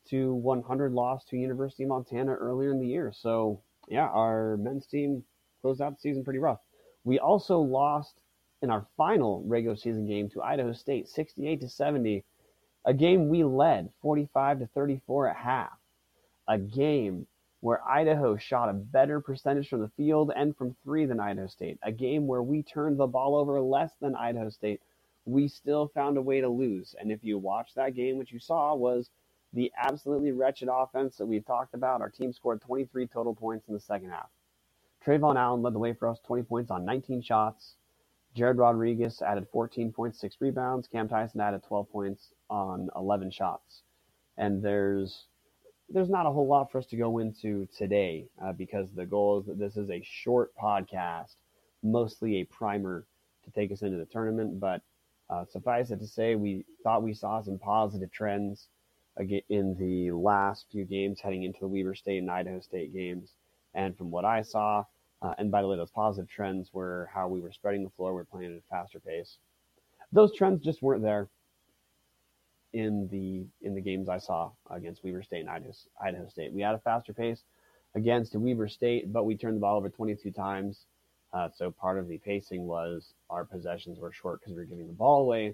to 0.10 0.34
100 0.34 0.92
loss 0.92 1.24
to 1.26 1.38
University 1.38 1.84
of 1.84 1.90
Montana 1.90 2.34
earlier 2.34 2.72
in 2.72 2.80
the 2.80 2.88
year. 2.88 3.14
So 3.16 3.62
yeah, 3.88 4.08
our 4.08 4.58
men's 4.58 4.88
team 4.88 5.24
closed 5.62 5.82
out 5.82 5.96
the 5.96 6.02
season 6.02 6.24
pretty 6.24 6.40
rough. 6.40 6.60
We 7.04 7.20
also 7.20 7.60
lost 7.60 8.20
in 8.62 8.70
our 8.70 8.88
final 8.98 9.44
regular 9.46 9.76
season 9.76 10.06
game 10.08 10.30
to 10.30 10.42
Idaho 10.42 10.74
State, 10.74 11.08
68 11.10 11.62
to 11.62 11.70
70, 11.70 12.24
a 12.86 12.94
game 12.94 13.30
we 13.30 13.44
led 13.44 13.90
45 14.02 14.60
to 14.60 14.68
34 14.68 15.30
at 15.30 15.36
half. 15.36 15.78
A 16.48 16.58
game 16.58 17.28
where 17.62 17.82
Idaho 17.88 18.36
shot 18.36 18.70
a 18.70 18.74
better 18.74 19.22
percentage 19.22 19.70
from 19.70 19.80
the 19.80 19.92
field 19.96 20.34
and 20.36 20.56
from 20.58 20.76
three 20.84 21.06
than 21.06 21.20
Idaho 21.22 21.48
State. 21.48 21.80
A 21.84 21.92
game 21.94 22.28
where 22.28 22.44
we 22.44 22.62
turned 22.62 23.00
the 23.00 23.08
ball 23.08 23.36
over 23.36 23.62
less 23.62 23.92
than 24.02 24.16
Idaho 24.16 24.50
State. 24.50 24.82
We 25.26 25.48
still 25.48 25.88
found 25.88 26.18
a 26.18 26.22
way 26.22 26.42
to 26.42 26.50
lose. 26.50 26.94
And 27.00 27.10
if 27.10 27.24
you 27.24 27.38
watch 27.38 27.74
that 27.76 27.96
game, 27.96 28.18
what 28.18 28.32
you 28.32 28.40
saw 28.40 28.76
was 28.76 29.10
the 29.54 29.72
absolutely 29.78 30.34
wretched 30.34 30.68
offense 30.70 31.16
that 31.16 31.26
we've 31.26 31.46
talked 31.46 31.74
about. 31.74 32.02
Our 32.02 32.10
team 32.10 32.34
scored 32.34 32.60
23 32.60 33.08
total 33.08 33.34
points 33.34 33.68
in 33.70 33.74
the 33.74 33.80
second 33.80 34.10
half. 34.10 34.30
Trayvon 35.06 35.38
Allen 35.38 35.62
led 35.62 35.74
the 35.74 35.80
way 35.80 35.94
for 35.94 36.10
us, 36.10 36.20
20 36.26 36.44
points 36.44 36.72
on 36.72 36.84
19 36.84 37.22
shots. 37.22 37.76
Jared 38.36 38.58
Rodriguez 38.58 39.22
added 39.22 39.48
14.6 39.54 40.34
rebounds. 40.40 40.88
Cam 40.88 41.08
Tyson 41.08 41.40
added 41.40 41.64
12 41.64 41.90
points 41.90 42.34
on 42.54 42.90
11 42.96 43.32
shots. 43.32 43.82
And 44.38 44.64
there's 44.64 45.26
there's 45.90 46.10
not 46.10 46.26
a 46.26 46.32
whole 46.32 46.48
lot 46.48 46.72
for 46.72 46.78
us 46.78 46.86
to 46.88 46.96
go 46.96 47.20
into 47.20 47.68
today 47.78 48.26
uh, 48.44 48.54
because 48.54 48.90
the 48.92 49.06
goal 49.06 49.40
is 49.40 49.46
that 49.46 49.60
this 49.60 49.76
is 49.76 49.90
a 49.90 50.02
short 50.04 50.56
podcast, 50.56 51.36
mostly 51.84 52.38
a 52.38 52.46
primer 52.46 53.06
to 53.44 53.52
take 53.52 53.72
us 53.72 53.82
into 53.82 53.98
the 53.98 54.06
tournament. 54.06 54.60
But 54.60 54.82
uh, 55.30 55.46
suffice 55.52 55.92
it 55.92 56.00
to 56.00 56.08
say, 56.08 56.36
we 56.36 56.66
thought 56.84 57.04
we 57.04 57.14
saw 57.14 57.42
some 57.42 57.60
positive 57.60 58.12
trends 58.12 58.70
in 59.50 59.76
the 59.78 60.12
last 60.12 60.66
few 60.72 60.86
games 60.86 61.20
heading 61.20 61.44
into 61.44 61.60
the 61.60 61.68
Weber 61.68 61.96
State 61.96 62.20
and 62.20 62.32
Idaho 62.32 62.60
State 62.60 62.94
games. 62.94 63.34
And 63.76 63.96
from 63.98 64.10
what 64.10 64.26
I 64.26 64.42
saw, 64.42 64.86
uh, 65.22 65.34
and 65.38 65.52
by 65.52 65.62
the 65.62 65.68
way, 65.68 65.78
those 65.78 65.92
positive 65.92 66.30
trends 66.30 66.74
were 66.74 67.10
how 67.14 67.28
we 67.28 67.40
were 67.40 67.52
spreading 67.52 67.84
the 67.84 67.90
floor, 67.92 68.14
we 68.14 68.18
were 68.18 68.26
playing 68.26 68.52
at 68.52 68.58
a 68.58 68.70
faster 68.70 69.00
pace. 69.00 69.38
Those 70.12 70.36
trends 70.36 70.64
just 70.64 70.82
weren't 70.82 71.04
there 71.04 71.30
in 72.74 73.08
the 73.12 73.46
in 73.66 73.76
the 73.76 73.82
games 73.82 74.10
I 74.10 74.18
saw 74.18 74.52
against 74.70 75.04
Weber 75.04 75.24
State 75.24 75.42
and 75.42 75.50
Idaho, 75.50 75.72
Idaho 76.04 76.28
State. 76.28 76.52
We 76.54 76.62
had 76.62 76.76
a 76.76 76.80
faster 76.80 77.14
pace 77.14 77.44
against 77.96 78.36
Weber 78.36 78.68
State, 78.68 79.14
but 79.14 79.26
we 79.26 79.38
turned 79.38 79.58
the 79.58 79.62
ball 79.62 79.78
over 79.78 79.90
22 79.90 80.32
times. 80.32 80.86
Uh, 81.32 81.50
so 81.56 81.72
part 81.72 81.98
of 81.98 82.08
the 82.08 82.18
pacing 82.20 82.66
was 82.68 83.14
our 83.30 83.46
possessions 83.46 84.00
were 84.00 84.12
short 84.12 84.40
because 84.40 84.54
we 84.54 84.60
were 84.60 84.66
giving 84.66 84.88
the 84.88 84.94
ball 84.94 85.22
away 85.22 85.54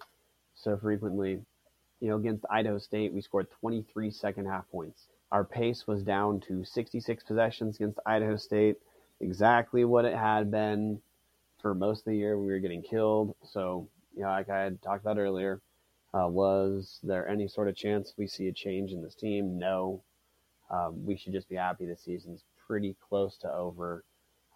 so 0.55 0.77
frequently. 0.77 1.39
You 2.01 2.09
know, 2.09 2.17
against 2.17 2.45
Idaho 2.49 2.77
State, 2.77 3.13
we 3.13 3.21
scored 3.21 3.47
23 3.59 4.11
second 4.11 4.45
half 4.45 4.69
points. 4.71 5.07
Our 5.31 5.43
pace 5.43 5.85
was 5.85 6.03
down 6.03 6.39
to 6.47 6.63
66 6.63 7.23
possessions 7.23 7.75
against 7.75 7.99
Idaho 8.05 8.35
State, 8.37 8.77
exactly 9.19 9.85
what 9.85 10.05
it 10.05 10.15
had 10.15 10.49
been 10.49 11.01
for 11.61 11.75
most 11.75 11.99
of 11.99 12.05
the 12.05 12.17
year. 12.17 12.39
We 12.39 12.47
were 12.47 12.59
getting 12.59 12.81
killed. 12.81 13.35
So, 13.43 13.87
you 14.15 14.23
know, 14.23 14.29
like 14.29 14.49
I 14.49 14.61
had 14.63 14.81
talked 14.81 15.03
about 15.03 15.17
earlier, 15.17 15.61
uh, 16.13 16.27
was 16.27 16.99
there 17.03 17.27
any 17.27 17.47
sort 17.47 17.67
of 17.67 17.75
chance 17.75 18.13
we 18.17 18.27
see 18.27 18.47
a 18.47 18.53
change 18.53 18.91
in 18.91 19.01
this 19.01 19.15
team? 19.15 19.57
No. 19.57 20.01
Um, 20.71 21.05
we 21.05 21.17
should 21.17 21.33
just 21.33 21.49
be 21.49 21.55
happy 21.55 21.85
the 21.85 21.95
season's 21.95 22.43
pretty 22.67 22.95
close 23.07 23.37
to 23.37 23.51
over. 23.51 24.03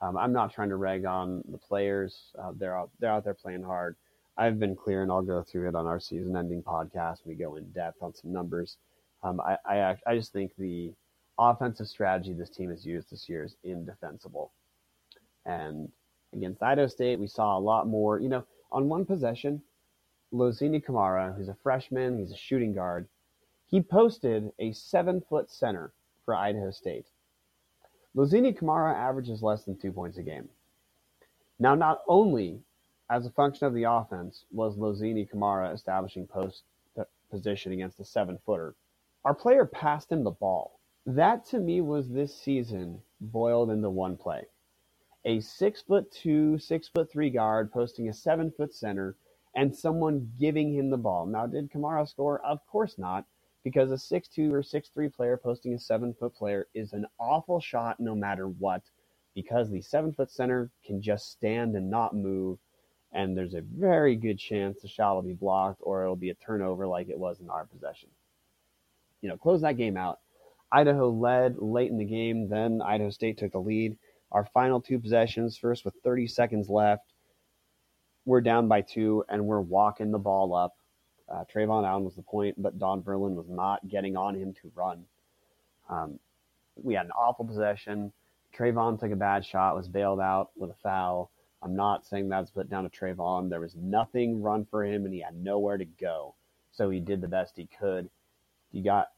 Um, 0.02 0.18
I'm 0.18 0.34
not 0.34 0.54
trying 0.54 0.70
to 0.70 0.76
rag 0.76 1.06
on 1.06 1.44
the 1.50 1.58
players. 1.58 2.32
Uh, 2.38 2.52
they're 2.56 2.78
out, 2.78 2.90
they're 3.00 3.12
out 3.12 3.24
there 3.24 3.34
playing 3.34 3.64
hard. 3.64 3.96
I've 4.38 4.60
been 4.60 4.76
clear, 4.76 5.04
and 5.04 5.12
I'll 5.12 5.22
go 5.22 5.44
through 5.44 5.70
it 5.70 5.76
on 5.76 5.86
our 5.86 6.00
season-ending 6.00 6.64
podcast. 6.64 7.20
We 7.26 7.36
go 7.36 7.56
in 7.56 7.70
depth 7.72 8.02
on 8.02 8.14
some 8.14 8.34
numbers. 8.34 8.78
Um, 9.24 9.40
I, 9.40 9.58
I, 9.66 9.98
I 10.08 10.16
just 10.16 10.34
think 10.34 10.52
the 10.58 10.92
offensive 11.38 11.88
strategy 11.88 12.34
this 12.34 12.50
team 12.50 12.70
has 12.72 12.86
used 12.86 13.12
this 13.12 13.30
year 13.30 13.44
is 13.44 13.56
indefensible. 13.64 14.52
And 15.46 15.90
against 16.34 16.64
Idaho 16.64 16.88
State, 16.88 17.20
we 17.20 17.28
saw 17.28 17.58
a 17.58 17.60
lot 17.60 17.88
more. 17.88 18.20
You 18.20 18.30
know, 18.30 18.46
on 18.72 18.90
one 18.90 19.06
possession, 19.06 19.62
Lozini 20.34 20.84
Kamara, 20.84 21.36
who's 21.36 21.48
a 21.48 21.58
freshman, 21.62 22.18
he's 22.18 22.32
a 22.32 22.38
shooting 22.38 22.74
guard, 22.74 23.08
he 23.68 23.82
posted 23.82 24.52
a 24.58 24.72
seven 24.74 25.22
foot 25.22 25.52
center 25.52 25.94
for 26.26 26.36
Idaho 26.36 26.72
State. 26.72 27.06
Lozini 28.16 28.58
Kamara 28.58 28.96
averages 28.96 29.44
less 29.44 29.64
than 29.64 29.78
two 29.78 29.92
points 29.92 30.18
a 30.18 30.24
game. 30.24 30.50
Now, 31.60 31.76
not 31.76 32.02
only 32.08 32.62
as 33.10 33.26
a 33.26 33.32
function 33.32 33.68
of 33.68 33.74
the 33.74 33.84
offense 33.84 34.46
was 34.52 34.76
Lozini 34.76 35.30
Kamara 35.30 35.74
establishing 35.74 36.26
post 36.26 36.64
position 37.30 37.72
against 37.72 38.00
a 38.00 38.06
seven 38.06 38.40
footer, 38.46 38.76
our 39.26 39.34
player 39.36 39.66
passed 39.66 40.12
him 40.12 40.24
the 40.24 40.32
ball. 40.32 40.80
That 41.06 41.46
to 41.48 41.60
me 41.60 41.82
was 41.82 42.10
this 42.10 42.36
season 42.36 43.02
boiled 43.22 43.70
into 43.70 43.90
one 43.90 44.18
play. 44.18 44.46
A 45.26 45.42
six 45.42 45.82
foot 45.82 46.12
two, 46.12 46.58
six 46.58 46.88
foot 46.88 47.12
three 47.12 47.30
guard 47.30 47.72
posting 47.72 48.10
a 48.10 48.14
seven 48.14 48.52
foot 48.52 48.74
center 48.74 49.16
and 49.56 49.76
someone 49.76 50.32
giving 50.40 50.74
him 50.74 50.90
the 50.90 50.98
ball. 50.98 51.26
Now, 51.26 51.46
did 51.46 51.72
Kamara 51.72 52.08
score? 52.08 52.40
Of 52.46 52.66
course 52.68 52.98
not, 52.98 53.26
because 53.64 53.92
a 53.92 53.98
six-two 53.98 54.54
or 54.54 54.64
six-three 54.64 55.10
player 55.10 55.38
posting 55.38 55.74
a 55.74 55.80
seven-foot 55.80 56.36
player 56.36 56.68
is 56.74 56.94
an 56.94 57.06
awful 57.20 57.60
shot 57.60 58.00
no 58.00 58.16
matter 58.16 58.48
what, 58.48 58.82
because 59.36 59.70
the 59.70 59.82
seven-foot 59.82 60.32
center 60.32 60.72
can 60.86 61.02
just 61.02 61.32
stand 61.32 61.76
and 61.76 61.90
not 61.90 62.16
move, 62.16 62.58
and 63.14 63.38
there's 63.38 63.54
a 63.54 63.62
very 63.62 64.16
good 64.16 64.40
chance 64.40 64.82
the 64.82 64.88
shot 64.88 65.14
will 65.14 65.22
be 65.22 65.34
blocked 65.34 65.80
or 65.82 66.02
it'll 66.02 66.16
be 66.16 66.32
a 66.32 66.36
turnover 66.36 66.88
like 66.88 67.10
it 67.10 67.18
was 67.18 67.40
in 67.40 67.50
our 67.50 67.66
possession. 67.66 68.10
You 69.22 69.30
know, 69.30 69.38
close 69.38 69.62
that 69.62 69.78
game 69.78 69.98
out. 69.98 70.20
Idaho 70.72 71.10
led 71.10 71.58
late 71.60 71.92
in 71.92 72.00
the 72.00 72.06
game, 72.06 72.50
then 72.50 72.82
Idaho 72.82 73.12
State 73.12 73.38
took 73.38 73.52
the 73.52 73.60
lead. 73.60 73.96
Our 74.32 74.46
final 74.46 74.82
two 74.82 75.00
possessions, 75.00 75.56
first 75.56 75.86
with 75.86 75.94
30 76.04 76.26
seconds 76.26 76.68
left, 76.68 77.13
we're 78.26 78.42
down 78.42 78.68
by 78.68 78.82
two 78.82 79.24
and 79.30 79.46
we're 79.46 79.60
walking 79.60 80.12
the 80.12 80.20
ball 80.20 80.56
up. 80.56 80.76
Uh, 81.30 81.44
Trayvon 81.54 81.88
Allen 81.88 82.04
was 82.04 82.16
the 82.16 82.22
point, 82.22 82.62
but 82.62 82.80
Don 82.80 83.02
Verlin 83.02 83.36
was 83.36 83.50
not 83.50 83.88
getting 83.88 84.16
on 84.16 84.36
him 84.36 84.54
to 84.62 84.72
run. 84.76 85.06
Um, 85.90 86.20
we 86.76 86.94
had 86.94 87.06
an 87.06 87.12
awful 87.12 87.46
possession. 87.46 88.12
Trayvon 88.58 89.00
took 89.00 89.12
a 89.12 89.16
bad 89.16 89.46
shot, 89.46 89.76
was 89.76 89.88
bailed 89.88 90.20
out 90.20 90.52
with 90.56 90.70
a 90.70 90.76
foul. 90.84 91.32
I'm 91.62 91.76
not 91.76 92.06
saying 92.06 92.30
that's 92.30 92.52
put 92.52 92.70
down 92.70 92.84
to 92.84 92.90
Trayvon. 92.90 93.50
There 93.50 93.62
was 93.62 93.76
nothing 93.76 94.42
run 94.42 94.66
for 94.70 94.84
him, 94.84 95.06
and 95.06 95.14
he 95.14 95.22
had 95.22 95.36
nowhere 95.36 95.78
to 95.78 95.86
go. 95.86 96.36
So 96.72 96.90
he 96.90 97.00
did 97.00 97.22
the 97.22 97.28
best 97.28 97.54
he 97.56 97.68
could. 97.80 98.10
He 98.72 98.82
got 98.82 99.10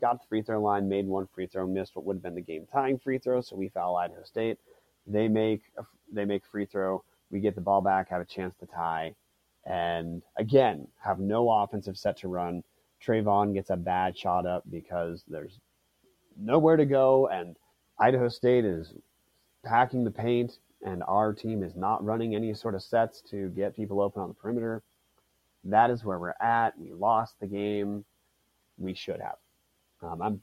got 0.00 0.20
the 0.20 0.26
free 0.28 0.42
throw 0.42 0.62
line, 0.62 0.88
made 0.88 1.06
one 1.06 1.26
free 1.34 1.46
throw, 1.46 1.66
missed 1.66 1.94
what 1.96 2.04
would 2.04 2.16
have 2.16 2.22
been 2.22 2.34
the 2.34 2.40
game 2.40 2.66
tying 2.72 2.98
free 2.98 3.18
throw. 3.18 3.40
So 3.40 3.56
we 3.56 3.68
foul 3.68 3.96
Idaho 3.96 4.22
State. 4.22 4.58
They 5.06 5.28
make 5.28 5.62
a, 5.76 5.84
they 6.12 6.24
make 6.24 6.44
free 6.46 6.64
throw 6.64 7.02
we 7.30 7.40
get 7.40 7.54
the 7.54 7.60
ball 7.60 7.80
back, 7.80 8.08
have 8.10 8.20
a 8.20 8.24
chance 8.26 8.54
to 8.60 8.66
tie, 8.66 9.14
and 9.64 10.22
again, 10.36 10.86
have 11.02 11.18
no 11.18 11.50
offensive 11.50 11.96
set 11.96 12.16
to 12.18 12.28
run. 12.28 12.62
Trayvon 13.04 13.54
gets 13.54 13.70
a 13.70 13.76
bad 13.76 14.16
shot 14.16 14.46
up 14.46 14.64
because 14.70 15.24
there's 15.28 15.58
nowhere 16.38 16.76
to 16.76 16.86
go, 16.86 17.28
and 17.28 17.56
Idaho 17.98 18.28
State 18.28 18.64
is 18.64 18.94
packing 19.64 20.04
the 20.04 20.10
paint, 20.10 20.58
and 20.82 21.02
our 21.06 21.32
team 21.32 21.62
is 21.62 21.76
not 21.76 22.04
running 22.04 22.34
any 22.34 22.54
sort 22.54 22.74
of 22.74 22.82
sets 22.82 23.20
to 23.30 23.48
get 23.50 23.76
people 23.76 24.00
open 24.00 24.22
on 24.22 24.28
the 24.28 24.34
perimeter. 24.34 24.82
That 25.64 25.90
is 25.90 26.04
where 26.04 26.18
we're 26.18 26.34
at. 26.40 26.78
We 26.78 26.92
lost 26.92 27.38
the 27.40 27.46
game. 27.46 28.04
We 28.78 28.94
should 28.94 29.20
have. 29.20 29.36
Um, 30.02 30.22
I'm, 30.22 30.40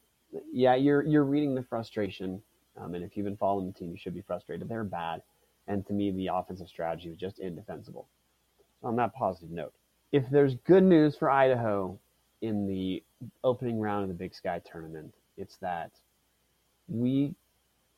yeah, 0.51 0.75
you're 0.75 1.03
you're 1.03 1.23
reading 1.23 1.55
the 1.55 1.63
frustration, 1.63 2.41
um, 2.79 2.93
and 2.93 3.03
if 3.03 3.17
you've 3.17 3.23
been 3.23 3.37
following 3.37 3.65
the 3.65 3.73
team, 3.73 3.91
you 3.91 3.97
should 3.97 4.13
be 4.13 4.21
frustrated. 4.21 4.69
They're 4.69 4.83
bad. 4.83 5.21
And 5.67 5.85
to 5.87 5.93
me, 5.93 6.11
the 6.11 6.27
offensive 6.27 6.67
strategy 6.67 7.09
was 7.09 7.17
just 7.17 7.39
indefensible. 7.39 8.07
So 8.81 8.87
on 8.87 8.95
that 8.97 9.13
positive 9.13 9.51
note, 9.51 9.73
if 10.11 10.29
there's 10.29 10.55
good 10.55 10.83
news 10.83 11.15
for 11.15 11.29
Idaho 11.29 11.99
in 12.41 12.67
the 12.67 13.03
opening 13.43 13.79
round 13.79 14.03
of 14.03 14.09
the 14.09 14.15
Big 14.15 14.33
Sky 14.33 14.61
tournament, 14.63 15.13
it's 15.37 15.57
that 15.57 15.91
we 16.87 17.35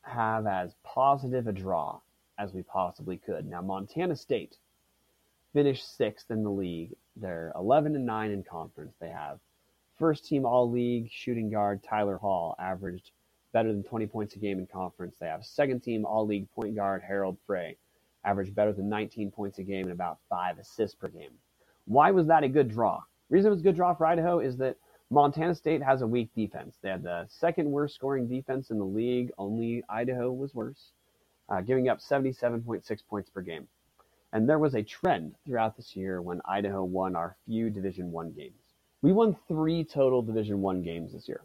have 0.02 0.46
as 0.46 0.74
positive 0.82 1.46
a 1.46 1.52
draw 1.52 2.00
as 2.38 2.52
we 2.52 2.62
possibly 2.62 3.18
could. 3.18 3.46
Now, 3.46 3.60
Montana 3.60 4.16
State 4.16 4.56
finished 5.52 5.96
sixth 5.96 6.30
in 6.30 6.42
the 6.42 6.50
league. 6.50 6.94
They're 7.16 7.52
11 7.54 7.94
and 7.94 8.06
9 8.06 8.30
in 8.30 8.42
conference. 8.42 8.94
They 9.00 9.10
have 9.10 9.38
first 9.98 10.24
team 10.24 10.46
all 10.46 10.70
league 10.70 11.10
shooting 11.12 11.50
guard 11.50 11.82
Tyler 11.82 12.16
Hall 12.16 12.56
averaged 12.58 13.12
better 13.52 13.72
than 13.72 13.82
20 13.82 14.06
points 14.06 14.34
a 14.34 14.38
game 14.38 14.58
in 14.58 14.66
conference. 14.66 15.16
They 15.18 15.26
have 15.26 15.44
second 15.44 15.80
team 15.80 16.04
all 16.04 16.26
league 16.26 16.50
point 16.50 16.74
guard 16.74 17.02
Harald 17.06 17.38
Frey, 17.46 17.76
averaged 18.24 18.54
better 18.54 18.72
than 18.72 18.88
19 18.88 19.30
points 19.30 19.58
a 19.58 19.62
game 19.62 19.84
and 19.84 19.92
about 19.92 20.18
five 20.28 20.58
assists 20.58 20.94
per 20.94 21.08
game. 21.08 21.32
Why 21.86 22.10
was 22.10 22.26
that 22.28 22.44
a 22.44 22.48
good 22.48 22.68
draw? 22.68 23.02
Reason 23.30 23.48
it 23.48 23.50
was 23.50 23.60
a 23.60 23.64
good 23.64 23.76
draw 23.76 23.94
for 23.94 24.06
Idaho 24.06 24.40
is 24.40 24.56
that 24.58 24.76
Montana 25.10 25.54
State 25.54 25.82
has 25.82 26.02
a 26.02 26.06
weak 26.06 26.30
defense. 26.34 26.78
They 26.80 26.90
had 26.90 27.02
the 27.02 27.26
second 27.28 27.70
worst 27.70 27.96
scoring 27.96 28.28
defense 28.28 28.70
in 28.70 28.78
the 28.78 28.84
league. 28.84 29.32
Only 29.38 29.82
Idaho 29.88 30.30
was 30.30 30.54
worse, 30.54 30.92
uh, 31.48 31.60
giving 31.60 31.88
up 31.88 31.98
77.6 31.98 33.00
points 33.08 33.30
per 33.30 33.40
game. 33.40 33.66
And 34.32 34.48
there 34.48 34.60
was 34.60 34.74
a 34.74 34.82
trend 34.82 35.34
throughout 35.44 35.76
this 35.76 35.96
year 35.96 36.22
when 36.22 36.40
Idaho 36.44 36.84
won 36.84 37.16
our 37.16 37.36
few 37.44 37.70
Division 37.70 38.12
One 38.12 38.30
games. 38.30 38.74
We 39.02 39.12
won 39.12 39.36
three 39.48 39.82
total 39.82 40.22
Division 40.22 40.60
One 40.60 40.82
games 40.82 41.12
this 41.12 41.26
year. 41.26 41.42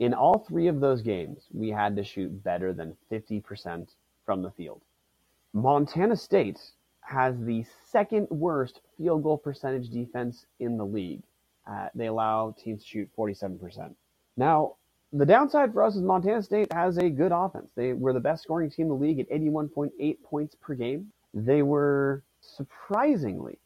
In 0.00 0.14
all 0.14 0.38
three 0.38 0.66
of 0.66 0.80
those 0.80 1.02
games, 1.02 1.44
we 1.52 1.68
had 1.68 1.94
to 1.96 2.02
shoot 2.04 2.42
better 2.42 2.72
than 2.72 2.96
50% 3.12 3.86
from 4.24 4.42
the 4.42 4.50
field. 4.50 4.80
Montana 5.52 6.16
State 6.16 6.58
has 7.02 7.38
the 7.38 7.64
second 7.90 8.26
worst 8.30 8.80
field 8.96 9.22
goal 9.22 9.36
percentage 9.36 9.90
defense 9.90 10.46
in 10.58 10.78
the 10.78 10.86
league. 10.86 11.22
Uh, 11.70 11.88
they 11.94 12.06
allow 12.06 12.54
teams 12.58 12.82
to 12.82 12.88
shoot 12.88 13.10
47%. 13.16 13.94
Now, 14.38 14.76
the 15.12 15.26
downside 15.26 15.72
for 15.74 15.82
us 15.82 15.96
is 15.96 16.02
Montana 16.02 16.42
State 16.42 16.72
has 16.72 16.96
a 16.96 17.10
good 17.10 17.32
offense. 17.32 17.68
They 17.74 17.92
were 17.92 18.14
the 18.14 18.20
best 18.20 18.42
scoring 18.42 18.70
team 18.70 18.86
in 18.86 18.88
the 18.90 18.94
league 18.94 19.20
at 19.20 19.28
81.8 19.28 20.22
points 20.24 20.54
per 20.54 20.74
game. 20.74 21.12
They 21.34 21.62
were 21.62 22.22
surprisingly 22.40 23.58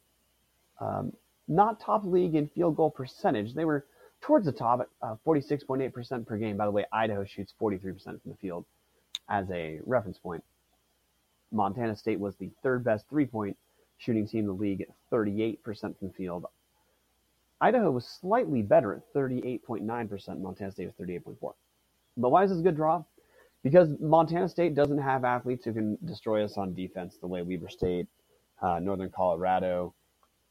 um, 0.81 1.13
not 1.47 1.79
top 1.79 2.03
league 2.03 2.35
in 2.35 2.49
field 2.49 2.75
goal 2.75 2.91
percentage. 2.91 3.53
They 3.53 3.65
were 3.65 3.85
towards 4.25 4.45
the 4.45 4.51
top 4.51 4.81
at 4.81 4.87
uh, 5.03 5.15
46.8% 5.25 6.25
per 6.25 6.37
game. 6.37 6.57
By 6.57 6.65
the 6.65 6.71
way, 6.71 6.83
Idaho 6.91 7.23
shoots 7.23 7.53
43% 7.61 8.03
from 8.03 8.19
the 8.25 8.35
field 8.41 8.65
as 9.29 9.45
a 9.51 9.79
reference 9.85 10.17
point. 10.17 10.43
Montana 11.51 11.95
State 11.95 12.19
was 12.19 12.35
the 12.35 12.49
third 12.63 12.83
best 12.83 13.07
three 13.07 13.27
point 13.27 13.55
shooting 13.99 14.27
team 14.27 14.41
in 14.41 14.47
the 14.47 14.53
league 14.53 14.81
at 14.81 14.87
38% 15.13 15.59
from 15.79 15.95
the 16.01 16.13
field. 16.13 16.45
Idaho 17.61 17.91
was 17.91 18.05
slightly 18.05 18.63
better 18.63 18.93
at 18.93 19.13
38.9%. 19.13 20.41
Montana 20.41 20.71
State 20.71 20.87
was 20.87 21.07
38.4. 21.07 21.53
But 22.17 22.29
why 22.29 22.43
is 22.43 22.49
this 22.49 22.59
a 22.59 22.63
good 22.63 22.75
draw? 22.75 23.03
Because 23.63 23.89
Montana 23.99 24.49
State 24.49 24.73
doesn't 24.73 24.97
have 24.97 25.23
athletes 25.23 25.65
who 25.65 25.73
can 25.73 25.97
destroy 26.03 26.43
us 26.43 26.57
on 26.57 26.73
defense 26.73 27.17
the 27.21 27.27
way 27.27 27.43
Weber 27.43 27.69
State, 27.69 28.07
uh, 28.61 28.79
Northern 28.79 29.11
Colorado, 29.11 29.93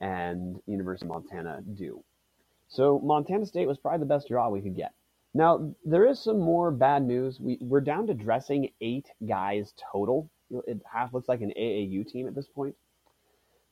and 0.00 0.60
University 0.66 1.06
of 1.06 1.10
Montana 1.10 1.60
do. 1.74 2.02
So 2.68 3.00
Montana 3.00 3.46
State 3.46 3.68
was 3.68 3.78
probably 3.78 4.00
the 4.00 4.06
best 4.06 4.28
draw 4.28 4.48
we 4.48 4.62
could 4.62 4.76
get. 4.76 4.92
Now 5.34 5.74
there 5.84 6.06
is 6.06 6.22
some 6.22 6.38
more 6.38 6.70
bad 6.70 7.04
news. 7.04 7.40
We 7.40 7.58
we're 7.60 7.80
down 7.80 8.06
to 8.06 8.14
dressing 8.14 8.70
eight 8.80 9.08
guys 9.26 9.74
total. 9.92 10.30
It 10.50 10.80
half 10.90 11.12
looks 11.12 11.28
like 11.28 11.40
an 11.40 11.52
AAU 11.58 12.06
team 12.06 12.28
at 12.28 12.34
this 12.34 12.46
point. 12.46 12.76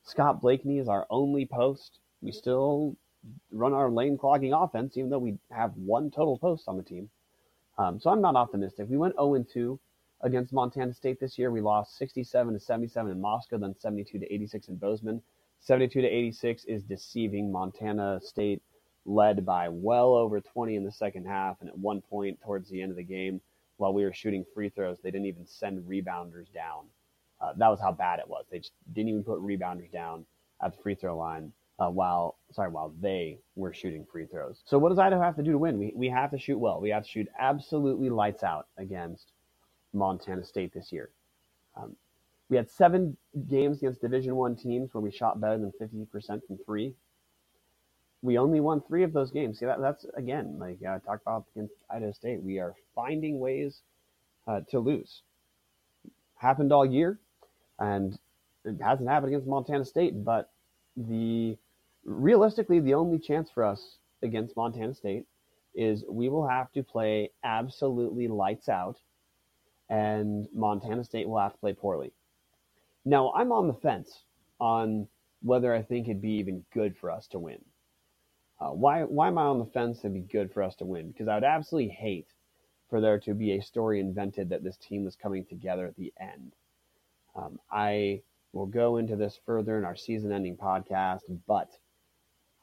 Scott 0.04 0.40
Blakeney 0.40 0.78
is 0.78 0.88
our 0.88 1.06
only 1.10 1.46
post. 1.46 2.00
We 2.20 2.32
still 2.32 2.96
run 3.52 3.72
our 3.72 3.90
lane 3.90 4.18
clogging 4.18 4.52
offense, 4.52 4.96
even 4.96 5.10
though 5.10 5.18
we 5.18 5.38
have 5.50 5.72
one 5.76 6.10
total 6.10 6.38
post 6.38 6.64
on 6.66 6.76
the 6.76 6.82
team. 6.82 7.08
Um, 7.78 8.00
so 8.00 8.10
I'm 8.10 8.20
not 8.20 8.36
optimistic. 8.36 8.88
We 8.88 8.96
went 8.96 9.14
0 9.14 9.44
2 9.52 9.78
against 10.22 10.52
Montana 10.52 10.92
State 10.94 11.20
this 11.20 11.38
year. 11.38 11.50
We 11.50 11.60
lost 11.60 11.96
67 11.96 12.54
to 12.54 12.60
77 12.60 13.10
in 13.10 13.20
Moscow, 13.20 13.58
then 13.58 13.74
72 13.78 14.18
to 14.18 14.32
86 14.32 14.68
in 14.68 14.76
Bozeman. 14.76 15.22
72 15.60 16.00
to 16.00 16.08
86 16.08 16.64
is 16.64 16.82
deceiving. 16.82 17.52
Montana 17.52 18.20
State 18.22 18.62
led 19.04 19.44
by 19.44 19.68
well 19.68 20.14
over 20.14 20.40
20 20.40 20.76
in 20.76 20.84
the 20.84 20.92
second 20.92 21.26
half, 21.26 21.56
and 21.60 21.68
at 21.68 21.78
one 21.78 22.00
point 22.00 22.40
towards 22.40 22.68
the 22.68 22.80
end 22.80 22.90
of 22.90 22.96
the 22.96 23.02
game, 23.02 23.40
while 23.76 23.92
we 23.92 24.04
were 24.04 24.12
shooting 24.12 24.44
free 24.54 24.68
throws, 24.68 24.98
they 25.02 25.10
didn't 25.10 25.26
even 25.26 25.46
send 25.46 25.82
rebounders 25.88 26.52
down. 26.52 26.84
Uh, 27.40 27.52
that 27.56 27.68
was 27.68 27.80
how 27.80 27.90
bad 27.90 28.20
it 28.20 28.28
was. 28.28 28.44
They 28.50 28.58
just 28.58 28.72
didn't 28.92 29.08
even 29.08 29.24
put 29.24 29.40
rebounders 29.40 29.90
down 29.90 30.24
at 30.62 30.76
the 30.76 30.82
free 30.82 30.94
throw 30.94 31.16
line 31.16 31.52
uh, 31.78 31.88
while 31.90 32.36
sorry 32.52 32.70
while 32.70 32.92
they 33.00 33.38
were 33.56 33.72
shooting 33.72 34.04
free 34.10 34.26
throws. 34.26 34.62
So 34.64 34.78
what 34.78 34.90
does 34.90 34.98
Idaho 34.98 35.22
have 35.22 35.36
to 35.36 35.42
do 35.42 35.52
to 35.52 35.58
win? 35.58 35.78
We 35.78 35.92
we 35.96 36.08
have 36.08 36.30
to 36.30 36.38
shoot 36.38 36.58
well. 36.58 36.80
We 36.80 36.90
have 36.90 37.02
to 37.02 37.08
shoot 37.08 37.28
absolutely 37.38 38.10
lights 38.10 38.42
out 38.44 38.68
against 38.76 39.32
Montana 39.92 40.44
State 40.44 40.72
this 40.72 40.92
year. 40.92 41.10
Um, 41.76 41.96
we 42.48 42.56
had 42.56 42.70
seven 42.70 43.16
games 43.48 43.78
against 43.78 44.00
Division 44.00 44.36
One 44.36 44.54
teams 44.54 44.92
where 44.92 45.00
we 45.00 45.10
shot 45.10 45.40
better 45.40 45.58
than 45.58 45.72
50% 45.80 46.46
from 46.46 46.58
three. 46.64 46.94
We 48.22 48.38
only 48.38 48.60
won 48.60 48.80
three 48.80 49.02
of 49.02 49.12
those 49.12 49.32
games. 49.32 49.58
See, 49.58 49.66
that, 49.66 49.80
that's 49.80 50.06
again, 50.16 50.56
like 50.58 50.78
I 50.84 50.98
talked 50.98 51.22
about 51.22 51.44
against 51.54 51.74
Idaho 51.90 52.12
State, 52.12 52.40
we 52.42 52.58
are 52.60 52.74
finding 52.94 53.40
ways 53.40 53.80
uh, 54.46 54.60
to 54.70 54.78
lose. 54.78 55.22
Happened 56.36 56.72
all 56.72 56.86
year, 56.86 57.18
and 57.78 58.18
it 58.64 58.76
hasn't 58.80 59.08
happened 59.08 59.32
against 59.32 59.48
Montana 59.48 59.84
State. 59.84 60.24
But 60.24 60.50
the 60.96 61.56
realistically, 62.04 62.80
the 62.80 62.94
only 62.94 63.18
chance 63.18 63.50
for 63.50 63.64
us 63.64 63.96
against 64.22 64.56
Montana 64.56 64.94
State 64.94 65.26
is 65.74 66.04
we 66.08 66.28
will 66.28 66.46
have 66.46 66.70
to 66.72 66.82
play 66.82 67.30
absolutely 67.42 68.28
lights 68.28 68.68
out, 68.68 68.98
and 69.88 70.46
Montana 70.54 71.02
State 71.02 71.28
will 71.28 71.40
have 71.40 71.52
to 71.54 71.58
play 71.58 71.72
poorly. 71.72 72.12
Now, 73.04 73.32
I'm 73.32 73.50
on 73.50 73.66
the 73.66 73.74
fence 73.74 74.20
on 74.60 75.08
whether 75.42 75.74
I 75.74 75.82
think 75.82 76.06
it'd 76.06 76.22
be 76.22 76.32
even 76.32 76.64
good 76.72 76.96
for 76.96 77.10
us 77.10 77.26
to 77.28 77.38
win. 77.40 77.58
Uh, 78.62 78.70
why, 78.70 79.02
why 79.02 79.26
am 79.26 79.38
I 79.38 79.42
on 79.42 79.58
the 79.58 79.66
fence 79.66 79.98
it'd 80.00 80.14
be 80.14 80.20
good 80.20 80.52
for 80.52 80.62
us 80.62 80.76
to 80.76 80.84
win? 80.84 81.08
Because 81.08 81.26
I 81.26 81.34
would 81.34 81.42
absolutely 81.42 81.90
hate 81.90 82.28
for 82.88 83.00
there 83.00 83.18
to 83.20 83.34
be 83.34 83.52
a 83.52 83.62
story 83.62 83.98
invented 83.98 84.50
that 84.50 84.62
this 84.62 84.76
team 84.76 85.04
was 85.04 85.16
coming 85.16 85.44
together 85.44 85.84
at 85.86 85.96
the 85.96 86.12
end. 86.20 86.52
Um, 87.34 87.58
I 87.72 88.22
will 88.52 88.66
go 88.66 88.98
into 88.98 89.16
this 89.16 89.40
further 89.44 89.78
in 89.78 89.84
our 89.84 89.96
season-ending 89.96 90.58
podcast, 90.58 91.22
but 91.48 91.70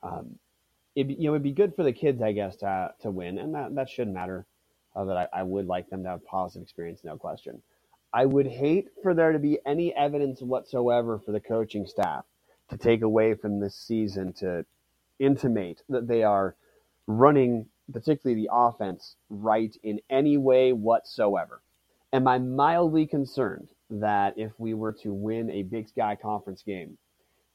um, 0.02 0.40
it 0.96 1.08
you 1.08 1.26
know 1.26 1.34
it'd 1.34 1.44
be 1.44 1.52
good 1.52 1.76
for 1.76 1.84
the 1.84 1.92
kids, 1.92 2.22
I 2.22 2.32
guess, 2.32 2.56
to 2.58 2.94
to 3.02 3.12
win, 3.12 3.38
and 3.38 3.54
that 3.56 3.76
that 3.76 3.90
should 3.90 4.08
matter. 4.08 4.46
Uh, 4.96 5.06
that 5.06 5.18
I, 5.18 5.28
I 5.34 5.44
would 5.44 5.68
like 5.68 5.90
them 5.90 6.04
to 6.04 6.10
have 6.10 6.26
positive 6.26 6.64
experience, 6.64 7.02
no 7.04 7.18
question. 7.18 7.62
I 8.14 8.26
would 8.26 8.48
hate 8.48 8.90
for 9.04 9.14
there 9.14 9.34
to 9.34 9.40
be 9.40 9.60
any 9.66 9.94
evidence 9.96 10.42
whatsoever 10.42 11.20
for 11.20 11.32
the 11.32 11.40
coaching 11.40 11.86
staff 11.86 12.26
to 12.70 12.78
take 12.78 13.02
away 13.02 13.36
from 13.36 13.60
this 13.60 13.76
season 13.76 14.34
to 14.34 14.66
intimate 15.20 15.82
that 15.90 16.08
they 16.08 16.24
are 16.24 16.56
running, 17.08 17.68
particularly 17.92 18.42
the 18.42 18.50
offense, 18.52 19.16
right 19.30 19.76
in 19.84 20.00
any 20.10 20.38
way 20.38 20.74
whatsoever. 20.74 21.62
Am 22.12 22.28
I 22.28 22.40
mildly 22.40 23.06
concerned 23.06 23.70
that 23.90 24.38
if 24.38 24.52
we 24.60 24.74
were 24.74 24.94
to 24.94 25.14
win 25.14 25.50
a 25.50 25.64
Big 25.64 25.88
Sky 25.88 26.16
Conference 26.16 26.64
game, 26.64 26.98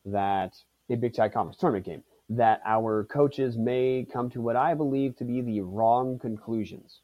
that 0.05 0.55
a 0.90 0.96
Big 0.96 1.14
Sky 1.14 1.29
Conference 1.29 1.57
tournament 1.57 1.87
game, 1.87 2.03
that 2.31 2.61
our 2.64 3.05
coaches 3.05 3.57
may 3.57 4.07
come 4.12 4.31
to 4.31 4.40
what 4.40 4.57
I 4.57 4.74
believe 4.74 5.16
to 5.16 5.24
be 5.24 5.40
the 5.40 5.61
wrong 5.61 6.18
conclusions 6.18 7.00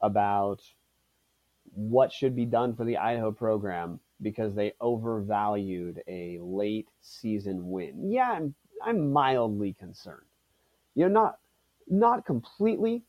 about 0.00 0.60
what 1.74 2.12
should 2.12 2.34
be 2.34 2.44
done 2.44 2.74
for 2.74 2.84
the 2.84 2.96
Idaho 2.96 3.32
program 3.32 4.00
because 4.22 4.54
they 4.54 4.72
overvalued 4.80 6.02
a 6.08 6.38
late 6.40 6.88
season 7.02 7.70
win. 7.70 8.10
Yeah, 8.10 8.40
I'm 8.82 9.12
mildly 9.12 9.74
concerned. 9.78 10.26
You 10.94 11.08
know, 11.08 11.12
not 11.12 11.38
not 11.88 12.24
completely. 12.24 13.02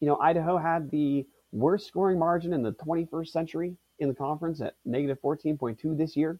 You 0.00 0.08
know, 0.08 0.18
Idaho 0.18 0.58
had 0.58 0.90
the 0.90 1.26
worst 1.52 1.86
scoring 1.86 2.18
margin 2.18 2.52
in 2.52 2.62
the 2.62 2.72
21st 2.72 3.28
century 3.28 3.76
in 3.98 4.08
the 4.08 4.14
conference 4.14 4.60
at 4.60 4.74
negative 4.84 5.18
14.2 5.22 5.96
this 5.96 6.16
year. 6.16 6.38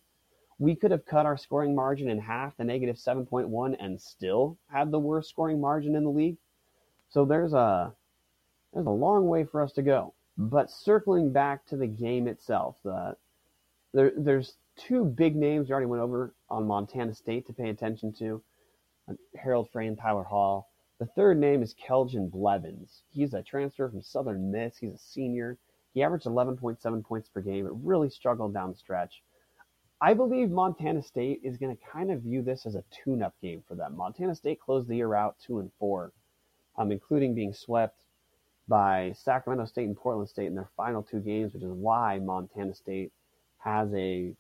We 0.59 0.75
could 0.75 0.91
have 0.91 1.07
cut 1.07 1.27
our 1.27 1.37
scoring 1.37 1.75
margin 1.75 2.09
in 2.09 2.19
half 2.19 2.57
to 2.57 2.65
negative 2.65 2.97
7.1 2.97 3.77
and 3.79 4.01
still 4.01 4.59
had 4.71 4.91
the 4.91 4.99
worst 4.99 5.31
scoring 5.31 5.61
margin 5.61 5.95
in 5.95 6.05
the 6.05 6.11
league. 6.11 6.37
So 7.09 7.25
there's 7.25 7.53
a 7.53 7.95
there's 8.73 8.87
a 8.87 8.91
long 8.91 9.27
way 9.27 9.45
for 9.45 9.63
us 9.63 9.73
to 9.73 9.83
go. 9.83 10.13
But 10.37 10.71
circling 10.71 11.33
back 11.33 11.65
to 11.67 11.77
the 11.77 11.87
game 11.87 12.29
itself, 12.29 12.77
the, 12.85 13.17
there, 13.95 14.13
there's 14.17 14.55
two 14.77 15.05
big 15.05 15.37
names 15.37 15.69
we 15.69 15.73
already 15.73 15.87
went 15.87 16.03
over 16.03 16.35
on 16.49 16.67
Montana 16.67 17.15
State 17.15 17.47
to 17.47 17.53
pay 17.53 17.71
attention 17.71 18.13
to 18.15 18.43
Harald 19.37 19.71
Frey, 19.71 19.95
Tyler 19.95 20.25
Hall. 20.25 20.69
The 20.99 21.07
third 21.07 21.39
name 21.39 21.63
is 21.63 21.75
Keljin 21.75 22.31
Blevins. 22.31 23.03
He's 23.11 23.35
a 23.35 23.43
transfer 23.43 23.89
from 23.89 24.03
Southern 24.03 24.51
Miss. 24.51 24.79
He's 24.79 24.95
a 24.95 24.99
senior. 24.99 25.59
He 25.93 26.03
averaged 26.03 26.27
11.7 26.27 27.05
points 27.05 27.29
per 27.29 27.41
game, 27.41 27.65
but 27.65 27.73
really 27.73 28.11
struggled 28.11 28.55
down 28.55 28.71
the 28.71 28.77
stretch. 28.77 29.23
I 30.01 30.13
believe 30.13 30.51
Montana 30.51 31.03
State 31.03 31.41
is 31.43 31.57
going 31.57 31.75
to 31.75 31.83
kind 31.83 32.11
of 32.11 32.23
view 32.23 32.43
this 32.43 32.67
as 32.67 32.75
a 32.75 32.85
tune-up 32.91 33.35
game 33.41 33.63
for 33.67 33.75
them. 33.75 33.97
Montana 33.97 34.35
State 34.35 34.61
closed 34.61 34.89
the 34.89 34.97
year 34.97 35.15
out 35.15 35.37
two 35.39 35.59
and 35.59 35.71
four, 35.79 36.13
um, 36.77 36.93
including 36.93 37.35
being 37.35 37.55
swept 37.55 38.03
by 38.69 39.13
Sacramento 39.17 39.65
State 39.65 39.87
and 39.87 39.97
Portland 39.97 40.29
State 40.29 40.47
in 40.47 40.55
their 40.55 40.69
final 40.77 41.03
two 41.03 41.21
games, 41.21 41.55
which 41.55 41.63
is 41.63 41.73
why 41.73 42.19
Montana 42.19 42.75
State 42.75 43.13
has 43.59 43.93
a 43.95 44.35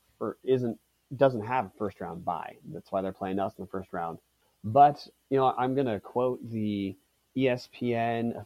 isn't 0.45 0.79
doesn't 1.17 1.47
have 1.47 1.67
a 1.67 1.71
first 1.79 2.01
round 2.01 2.25
bye. 2.25 2.57
That's 2.73 2.91
why 2.91 3.01
they're 3.03 3.13
playing 3.13 3.39
us 3.39 3.55
in 3.59 3.65
the 3.65 3.71
first 3.71 3.93
round. 3.93 4.19
But 4.65 5.07
you 5.31 5.37
know, 5.37 5.55
I'm 5.57 5.75
gonna 5.75 6.01
quote 6.01 6.41
the 6.51 6.97
ESPN 7.37 8.45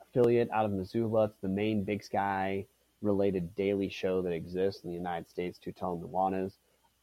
affiliate 0.00 0.50
out 0.50 0.64
of 0.64 0.72
Missoula. 0.72 1.24
It's 1.24 1.40
the 1.42 1.48
main 1.48 1.84
Big 1.84 2.02
Sky 2.02 2.66
related 3.02 3.54
daily 3.54 3.88
show 3.88 4.22
that 4.22 4.32
exists 4.32 4.84
in 4.84 4.90
the 4.90 4.96
United 4.96 5.28
States, 5.28 5.58
Tutel 5.58 6.00
Nuanez. 6.00 6.54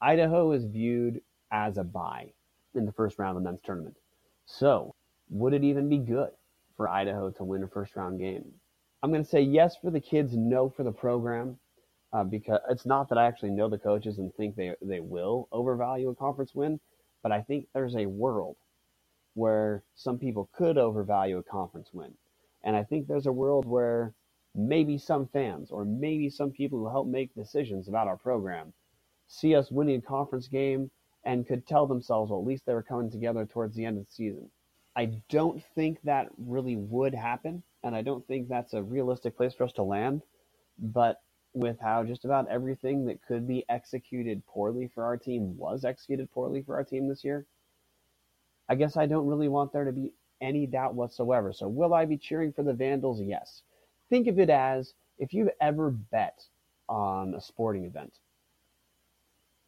Idaho 0.02 0.52
is 0.52 0.66
viewed 0.66 1.22
as 1.52 1.78
a 1.78 1.84
bye 1.84 2.32
in 2.76 2.86
the 2.86 2.92
first 2.92 3.18
round 3.18 3.38
of 3.38 3.44
the 3.44 3.50
men's 3.50 3.62
tournament. 3.62 3.96
So, 4.46 4.96
would 5.30 5.54
it 5.54 5.64
even 5.64 5.90
be 5.90 5.98
good 5.98 6.30
for 6.76 6.88
Idaho 6.88 7.32
to 7.32 7.44
win 7.44 7.64
a 7.64 7.68
first 7.68 7.96
round 7.96 8.20
game? 8.20 8.46
I'm 9.02 9.12
going 9.12 9.24
to 9.24 9.30
say 9.30 9.42
yes 9.42 9.76
for 9.78 9.92
the 9.92 10.00
kids, 10.00 10.36
no 10.36 10.70
for 10.70 10.84
the 10.84 10.92
program, 10.92 11.58
uh, 12.14 12.24
because 12.24 12.60
it's 12.70 12.86
not 12.86 13.10
that 13.10 13.18
I 13.18 13.26
actually 13.26 13.52
know 13.52 13.70
the 13.70 13.78
coaches 13.78 14.18
and 14.18 14.34
think 14.36 14.56
they, 14.56 14.74
they 14.82 15.00
will 15.00 15.48
overvalue 15.52 16.10
a 16.10 16.16
conference 16.16 16.56
win, 16.56 16.80
but 17.24 17.32
I 17.32 17.42
think 17.42 17.68
there's 17.74 17.96
a 17.96 18.06
world 18.06 18.58
where 19.34 19.84
some 19.96 20.18
people 20.18 20.50
could 20.54 20.78
overvalue 20.78 21.38
a 21.38 21.44
conference 21.44 21.90
win. 21.94 22.14
And 22.64 22.76
I 22.76 22.84
think 22.84 23.08
there's 23.08 23.28
a 23.28 23.32
world 23.32 23.66
where 23.66 24.14
maybe 24.56 24.98
some 24.98 25.28
fans 25.28 25.70
or 25.70 25.86
maybe 25.86 26.30
some 26.30 26.52
people 26.52 26.80
who 26.80 26.90
help 26.90 27.08
make 27.08 27.36
decisions 27.36 27.88
about 27.88 28.08
our 28.08 28.18
program 28.18 28.74
see 29.28 29.56
us 29.56 29.70
winning 29.70 30.00
a 30.00 30.02
conference 30.02 30.48
game 30.48 30.90
and 31.24 31.46
could 31.46 31.68
tell 31.68 31.86
themselves, 31.86 32.32
well, 32.32 32.40
at 32.40 32.48
least 32.48 32.66
they 32.66 32.74
were 32.74 32.82
coming 32.82 33.12
together 33.12 33.46
towards 33.46 33.76
the 33.76 33.86
end 33.86 33.98
of 33.98 34.06
the 34.06 34.12
season. 34.12 34.50
I 34.96 35.12
don't 35.30 35.62
think 35.76 36.00
that 36.04 36.30
really 36.38 36.78
would 36.78 37.14
happen, 37.14 37.62
and 37.84 37.96
I 37.96 38.02
don't 38.02 38.26
think 38.26 38.48
that's 38.48 38.74
a 38.74 38.82
realistic 38.82 39.38
place 39.38 39.54
for 39.54 39.66
us 39.66 39.74
to 39.74 39.84
land. 39.84 40.24
But 40.80 41.22
with 41.54 41.80
how 41.80 42.04
just 42.04 42.26
about 42.26 42.48
everything 42.50 43.06
that 43.06 43.22
could 43.26 43.48
be 43.48 43.66
executed 43.70 44.46
poorly 44.46 44.88
for 44.94 45.04
our 45.04 45.18
team 45.18 45.58
was 45.58 45.86
executed 45.86 46.32
poorly 46.32 46.62
for 46.62 46.76
our 46.76 46.84
team 46.84 47.08
this 47.08 47.24
year, 47.24 47.46
I 48.70 48.76
guess 48.76 48.98
I 48.98 49.06
don't 49.06 49.28
really 49.28 49.48
want 49.48 49.72
there 49.72 49.86
to 49.86 49.92
be 49.92 50.14
any 50.42 50.68
doubt 50.68 50.94
whatsoever. 50.94 51.54
So, 51.54 51.68
will 51.68 51.94
I 51.94 52.06
be 52.06 52.18
cheering 52.18 52.54
for 52.54 52.64
the 52.64 52.74
Vandals? 52.74 53.22
Yes. 53.22 53.64
Think 54.10 54.28
of 54.28 54.40
it 54.40 54.50
as 54.50 54.94
if 55.18 55.34
you've 55.34 55.50
ever 55.60 55.90
bet 55.90 56.44
on 56.88 57.34
a 57.34 57.42
sporting 57.42 57.86
event. 57.86 58.14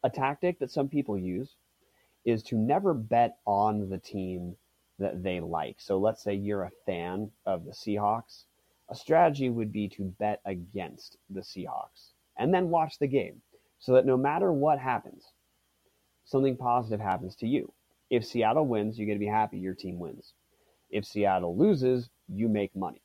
A 0.02 0.10
tactic 0.10 0.58
that 0.60 0.70
some 0.70 0.88
people 0.88 1.18
use 1.18 1.56
is 2.24 2.42
to 2.44 2.56
never 2.56 2.94
bet 2.94 3.38
on 3.46 3.88
the 3.88 3.98
team 3.98 4.56
that 4.98 5.22
they 5.22 5.40
like. 5.40 5.76
So 5.78 5.98
let's 5.98 6.22
say 6.22 6.34
you're 6.34 6.62
a 6.62 6.70
fan 6.86 7.30
of 7.46 7.64
the 7.64 7.72
Seahawks. 7.72 8.44
A 8.90 8.94
strategy 8.94 9.48
would 9.48 9.72
be 9.72 9.88
to 9.90 10.14
bet 10.18 10.40
against 10.44 11.16
the 11.30 11.40
Seahawks 11.40 12.12
and 12.36 12.52
then 12.52 12.70
watch 12.70 12.98
the 12.98 13.06
game 13.06 13.40
so 13.78 13.92
that 13.94 14.04
no 14.04 14.16
matter 14.16 14.52
what 14.52 14.78
happens, 14.78 15.32
something 16.24 16.56
positive 16.56 17.00
happens 17.00 17.36
to 17.36 17.46
you. 17.46 17.72
If 18.10 18.26
Seattle 18.26 18.66
wins, 18.66 18.98
you're 18.98 19.06
going 19.06 19.18
to 19.18 19.24
be 19.24 19.30
happy 19.30 19.58
your 19.58 19.74
team 19.74 19.98
wins. 19.98 20.34
If 20.90 21.04
Seattle 21.04 21.56
loses, 21.56 22.10
you 22.28 22.48
make 22.48 22.74
money. 22.74 23.02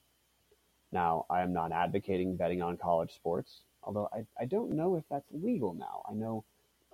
Now, 0.91 1.25
I 1.29 1.41
am 1.41 1.53
not 1.53 1.71
advocating 1.71 2.35
betting 2.35 2.61
on 2.61 2.77
college 2.77 3.13
sports, 3.13 3.61
although 3.83 4.09
I, 4.11 4.25
I 4.41 4.45
don't 4.45 4.71
know 4.71 4.95
if 4.95 5.03
that's 5.09 5.29
legal 5.31 5.73
now. 5.73 6.01
I 6.09 6.13
know 6.13 6.45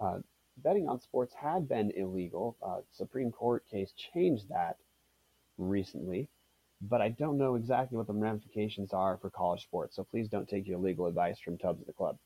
uh, 0.02 0.20
betting 0.58 0.90
on 0.90 1.00
sports 1.00 1.34
had 1.34 1.70
been 1.70 1.92
illegal. 1.92 2.58
Uh, 2.62 2.80
Supreme 2.92 3.32
Court 3.32 3.64
case 3.70 3.94
changed 4.14 4.50
that 4.50 4.78
recently, 5.58 6.28
but 6.82 7.02
I 7.02 7.10
don't 7.10 7.38
know 7.38 7.56
exactly 7.56 7.98
what 7.98 8.08
the 8.08 8.14
ramifications 8.14 8.94
are 8.94 9.18
for 9.18 9.30
college 9.30 9.64
sports. 9.64 9.96
So 9.96 10.04
please 10.04 10.28
don't 10.28 10.50
take 10.50 10.68
your 10.68 10.80
legal 10.80 11.06
advice 11.06 11.40
from 11.40 11.58
Tubbs 11.58 11.82
at 11.82 11.88
the 11.88 11.94
club. 11.94 12.18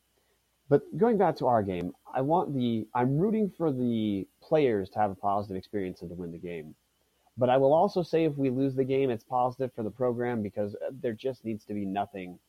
But 0.70 0.82
going 0.98 1.18
back 1.18 1.36
to 1.38 1.48
our 1.48 1.62
game, 1.62 1.94
I 2.14 2.22
want 2.22 2.54
the 2.54 2.88
I'm 2.96 3.18
rooting 3.18 3.52
for 3.56 3.72
the 3.72 4.28
players 4.42 4.90
to 4.92 5.00
have 5.00 5.12
a 5.12 5.16
positive 5.16 5.58
experience 5.58 6.02
and 6.02 6.10
to 6.10 6.16
win 6.16 6.32
the 6.32 6.40
game. 6.40 6.76
But 7.38 7.50
I 7.50 7.58
will 7.58 7.74
also 7.74 8.02
say 8.02 8.24
if 8.24 8.38
we 8.38 8.50
lose 8.50 8.76
the 8.76 8.84
game, 8.84 9.10
it's 9.10 9.24
positive 9.24 9.74
for 9.74 9.84
the 9.84 9.92
program 9.92 10.42
because 10.42 10.74
uh, 10.76 10.92
there 11.02 11.14
just 11.14 11.44
needs 11.44 11.66
to 11.66 11.74
be 11.74 11.86
nothing 11.86 12.40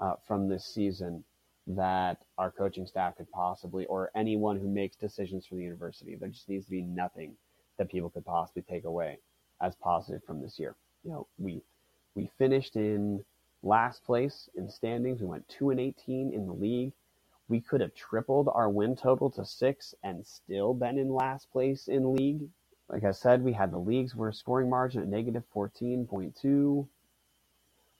uh, 0.00 0.14
from 0.26 0.48
this 0.48 0.64
season 0.64 1.22
that 1.66 2.24
our 2.38 2.50
coaching 2.50 2.86
staff 2.86 3.16
could 3.16 3.30
possibly, 3.30 3.84
or 3.86 4.10
anyone 4.16 4.58
who 4.58 4.68
makes 4.68 4.96
decisions 4.96 5.46
for 5.46 5.54
the 5.54 5.62
university, 5.62 6.16
there 6.16 6.30
just 6.30 6.48
needs 6.48 6.64
to 6.64 6.70
be 6.70 6.82
nothing 6.82 7.36
that 7.76 7.90
people 7.90 8.10
could 8.10 8.24
possibly 8.24 8.62
take 8.62 8.84
away 8.84 9.18
as 9.60 9.76
positive 9.76 10.24
from 10.24 10.40
this 10.40 10.58
year. 10.58 10.74
You 11.04 11.10
know, 11.10 11.26
we 11.38 11.62
we 12.14 12.30
finished 12.38 12.76
in 12.76 13.24
last 13.62 14.04
place 14.04 14.48
in 14.56 14.70
standings. 14.70 15.20
We 15.20 15.26
went 15.26 15.48
two 15.48 15.70
and 15.70 15.80
eighteen 15.80 16.32
in 16.32 16.46
the 16.46 16.52
league. 16.52 16.92
We 17.48 17.60
could 17.60 17.80
have 17.80 17.94
tripled 17.94 18.48
our 18.54 18.68
win 18.70 18.96
total 18.96 19.30
to 19.32 19.44
six 19.44 19.94
and 20.04 20.26
still 20.26 20.74
been 20.74 20.98
in 20.98 21.12
last 21.12 21.50
place 21.50 21.88
in 21.88 22.14
league. 22.14 22.48
Like 22.88 23.04
I 23.04 23.12
said, 23.12 23.42
we 23.42 23.52
had 23.52 23.72
the 23.72 23.78
league's 23.78 24.14
worst 24.14 24.40
scoring 24.40 24.70
margin 24.70 25.02
at 25.02 25.08
negative 25.08 25.44
fourteen 25.52 26.06
point 26.06 26.36
two. 26.40 26.88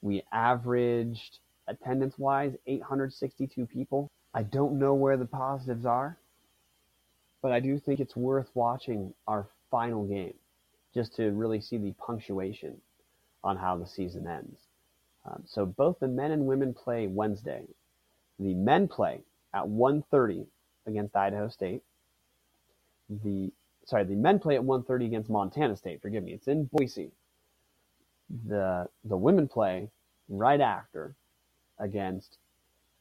We 0.00 0.22
averaged 0.32 1.38
attendance 1.68 2.18
wise 2.18 2.54
862 2.66 3.66
people. 3.66 4.10
I 4.34 4.42
don't 4.42 4.78
know 4.78 4.94
where 4.94 5.16
the 5.16 5.26
positives 5.26 5.86
are, 5.86 6.18
but 7.40 7.52
I 7.52 7.60
do 7.60 7.78
think 7.78 8.00
it's 8.00 8.16
worth 8.16 8.50
watching 8.54 9.14
our 9.28 9.48
final 9.70 10.06
game 10.06 10.34
just 10.94 11.14
to 11.16 11.30
really 11.30 11.60
see 11.60 11.78
the 11.78 11.92
punctuation 11.92 12.80
on 13.44 13.56
how 13.58 13.76
the 13.78 13.86
season 13.86 14.26
ends. 14.26 14.60
Um, 15.26 15.44
so 15.46 15.66
both 15.66 16.00
the 16.00 16.08
men 16.08 16.32
and 16.32 16.46
women 16.46 16.74
play 16.74 17.06
Wednesday. 17.08 17.64
The 18.40 18.54
men 18.54 18.88
play 18.88 19.22
at 19.54 19.66
1:30 19.68 20.46
against 20.86 21.16
Idaho 21.16 21.48
State. 21.48 21.82
The 23.10 23.52
sorry, 23.86 24.04
the 24.04 24.16
men 24.16 24.38
play 24.40 24.56
at 24.56 24.64
1:30 24.64 25.06
against 25.06 25.30
Montana 25.30 25.76
State. 25.76 26.02
Forgive 26.02 26.24
me, 26.24 26.34
it's 26.34 26.48
in 26.48 26.66
Boise. 26.66 27.12
The 28.48 28.88
the 29.04 29.16
women 29.16 29.48
play 29.48 29.90
right 30.28 30.60
after 30.60 31.16
against 31.78 32.38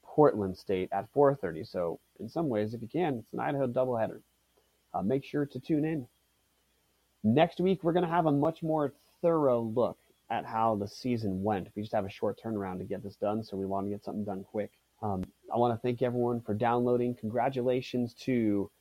Portland 0.03 0.57
State 0.57 0.89
at 0.93 1.11
4:30. 1.13 1.65
So 1.67 1.99
in 2.19 2.29
some 2.29 2.49
ways, 2.49 2.73
if 2.73 2.81
you 2.81 2.87
can, 2.89 3.19
it's 3.19 3.33
an 3.33 3.39
Idaho 3.41 3.67
doubleheader. 3.67 4.21
Uh, 4.93 5.03
make 5.03 5.25
sure 5.25 5.45
to 5.45 5.59
tune 5.59 5.85
in. 5.85 6.07
Next 7.23 7.59
week, 7.61 7.83
we're 7.83 7.93
going 7.93 8.05
to 8.05 8.11
have 8.11 8.27
a 8.27 8.33
much 8.33 8.63
more 8.63 8.93
thorough 9.21 9.61
look 9.61 9.97
at 10.31 10.45
how 10.45 10.75
the 10.75 10.87
season 10.87 11.43
went. 11.43 11.67
We 11.75 11.81
just 11.81 11.93
have 11.93 12.05
a 12.05 12.09
short 12.09 12.39
turnaround 12.43 12.77
to 12.79 12.85
get 12.85 13.03
this 13.03 13.17
done, 13.17 13.43
so 13.43 13.57
we 13.57 13.65
want 13.65 13.85
to 13.85 13.91
get 13.91 14.03
something 14.03 14.23
done 14.23 14.45
quick. 14.45 14.71
Um, 15.01 15.23
I 15.53 15.57
want 15.57 15.75
to 15.75 15.81
thank 15.81 16.01
everyone 16.01 16.41
for 16.41 16.53
downloading. 16.53 17.15
Congratulations 17.19 18.13
to 18.21 18.71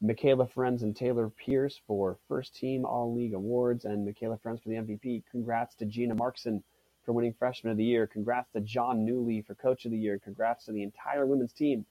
Michaela 0.00 0.46
Ferenz 0.46 0.82
and 0.82 0.94
Taylor 0.94 1.28
Pierce 1.30 1.80
for 1.86 2.18
first 2.28 2.54
team 2.54 2.84
All 2.84 3.12
League 3.12 3.34
awards, 3.34 3.84
and 3.84 4.04
Michaela 4.04 4.38
Ferenz 4.38 4.62
for 4.62 4.68
the 4.68 4.76
MVP. 4.76 5.24
Congrats 5.30 5.74
to 5.76 5.86
Gina 5.86 6.14
Marxen 6.14 6.62
for 7.04 7.12
winning 7.12 7.34
Freshman 7.36 7.72
of 7.72 7.78
the 7.78 7.84
Year. 7.84 8.06
Congrats 8.06 8.50
to 8.52 8.60
Jon 8.60 9.04
Newlee 9.04 9.44
for 9.44 9.56
Coach 9.56 9.84
of 9.84 9.90
the 9.90 9.98
Year. 9.98 10.20
Congrats 10.22 10.66
to 10.66 10.72
the 10.72 10.84
entire 10.84 11.26
women's 11.26 11.52
team 11.52 11.84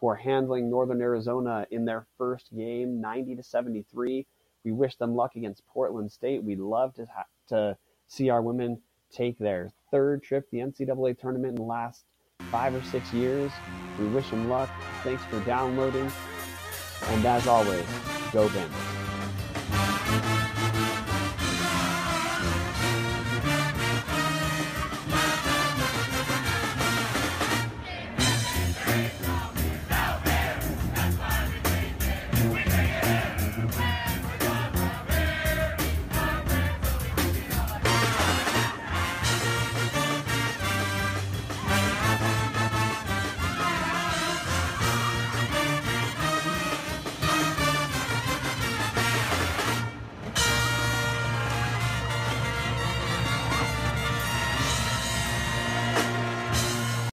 for 0.00 0.16
handling 0.16 0.68
Northern 0.68 1.00
Arizona 1.00 1.66
in 1.70 1.84
their 1.84 2.06
first 2.18 2.54
game, 2.54 3.00
90 3.00 3.36
to 3.36 3.42
73. 3.44 4.26
We 4.64 4.72
wish 4.72 4.96
them 4.96 5.14
luck 5.14 5.36
against 5.36 5.66
Portland 5.68 6.10
State. 6.10 6.42
We'd 6.42 6.58
love 6.58 6.94
to 6.94 7.06
ha- 7.06 7.26
to 7.48 7.78
see 8.08 8.30
our 8.30 8.42
women 8.42 8.80
take 9.10 9.38
their 9.38 9.70
third 9.90 10.22
trip 10.22 10.48
the 10.50 10.58
NCAA 10.58 11.18
tournament 11.18 11.50
in 11.50 11.56
the 11.56 11.62
last 11.62 12.04
five 12.50 12.74
or 12.74 12.82
six 12.82 13.12
years. 13.12 13.50
We 13.98 14.06
wish 14.08 14.28
them 14.30 14.48
luck. 14.48 14.70
Thanks 15.02 15.24
for 15.24 15.40
downloading. 15.40 16.10
And 17.02 17.24
as 17.26 17.46
always, 17.46 17.86
go 18.32 18.48
Vandals. 18.48 18.96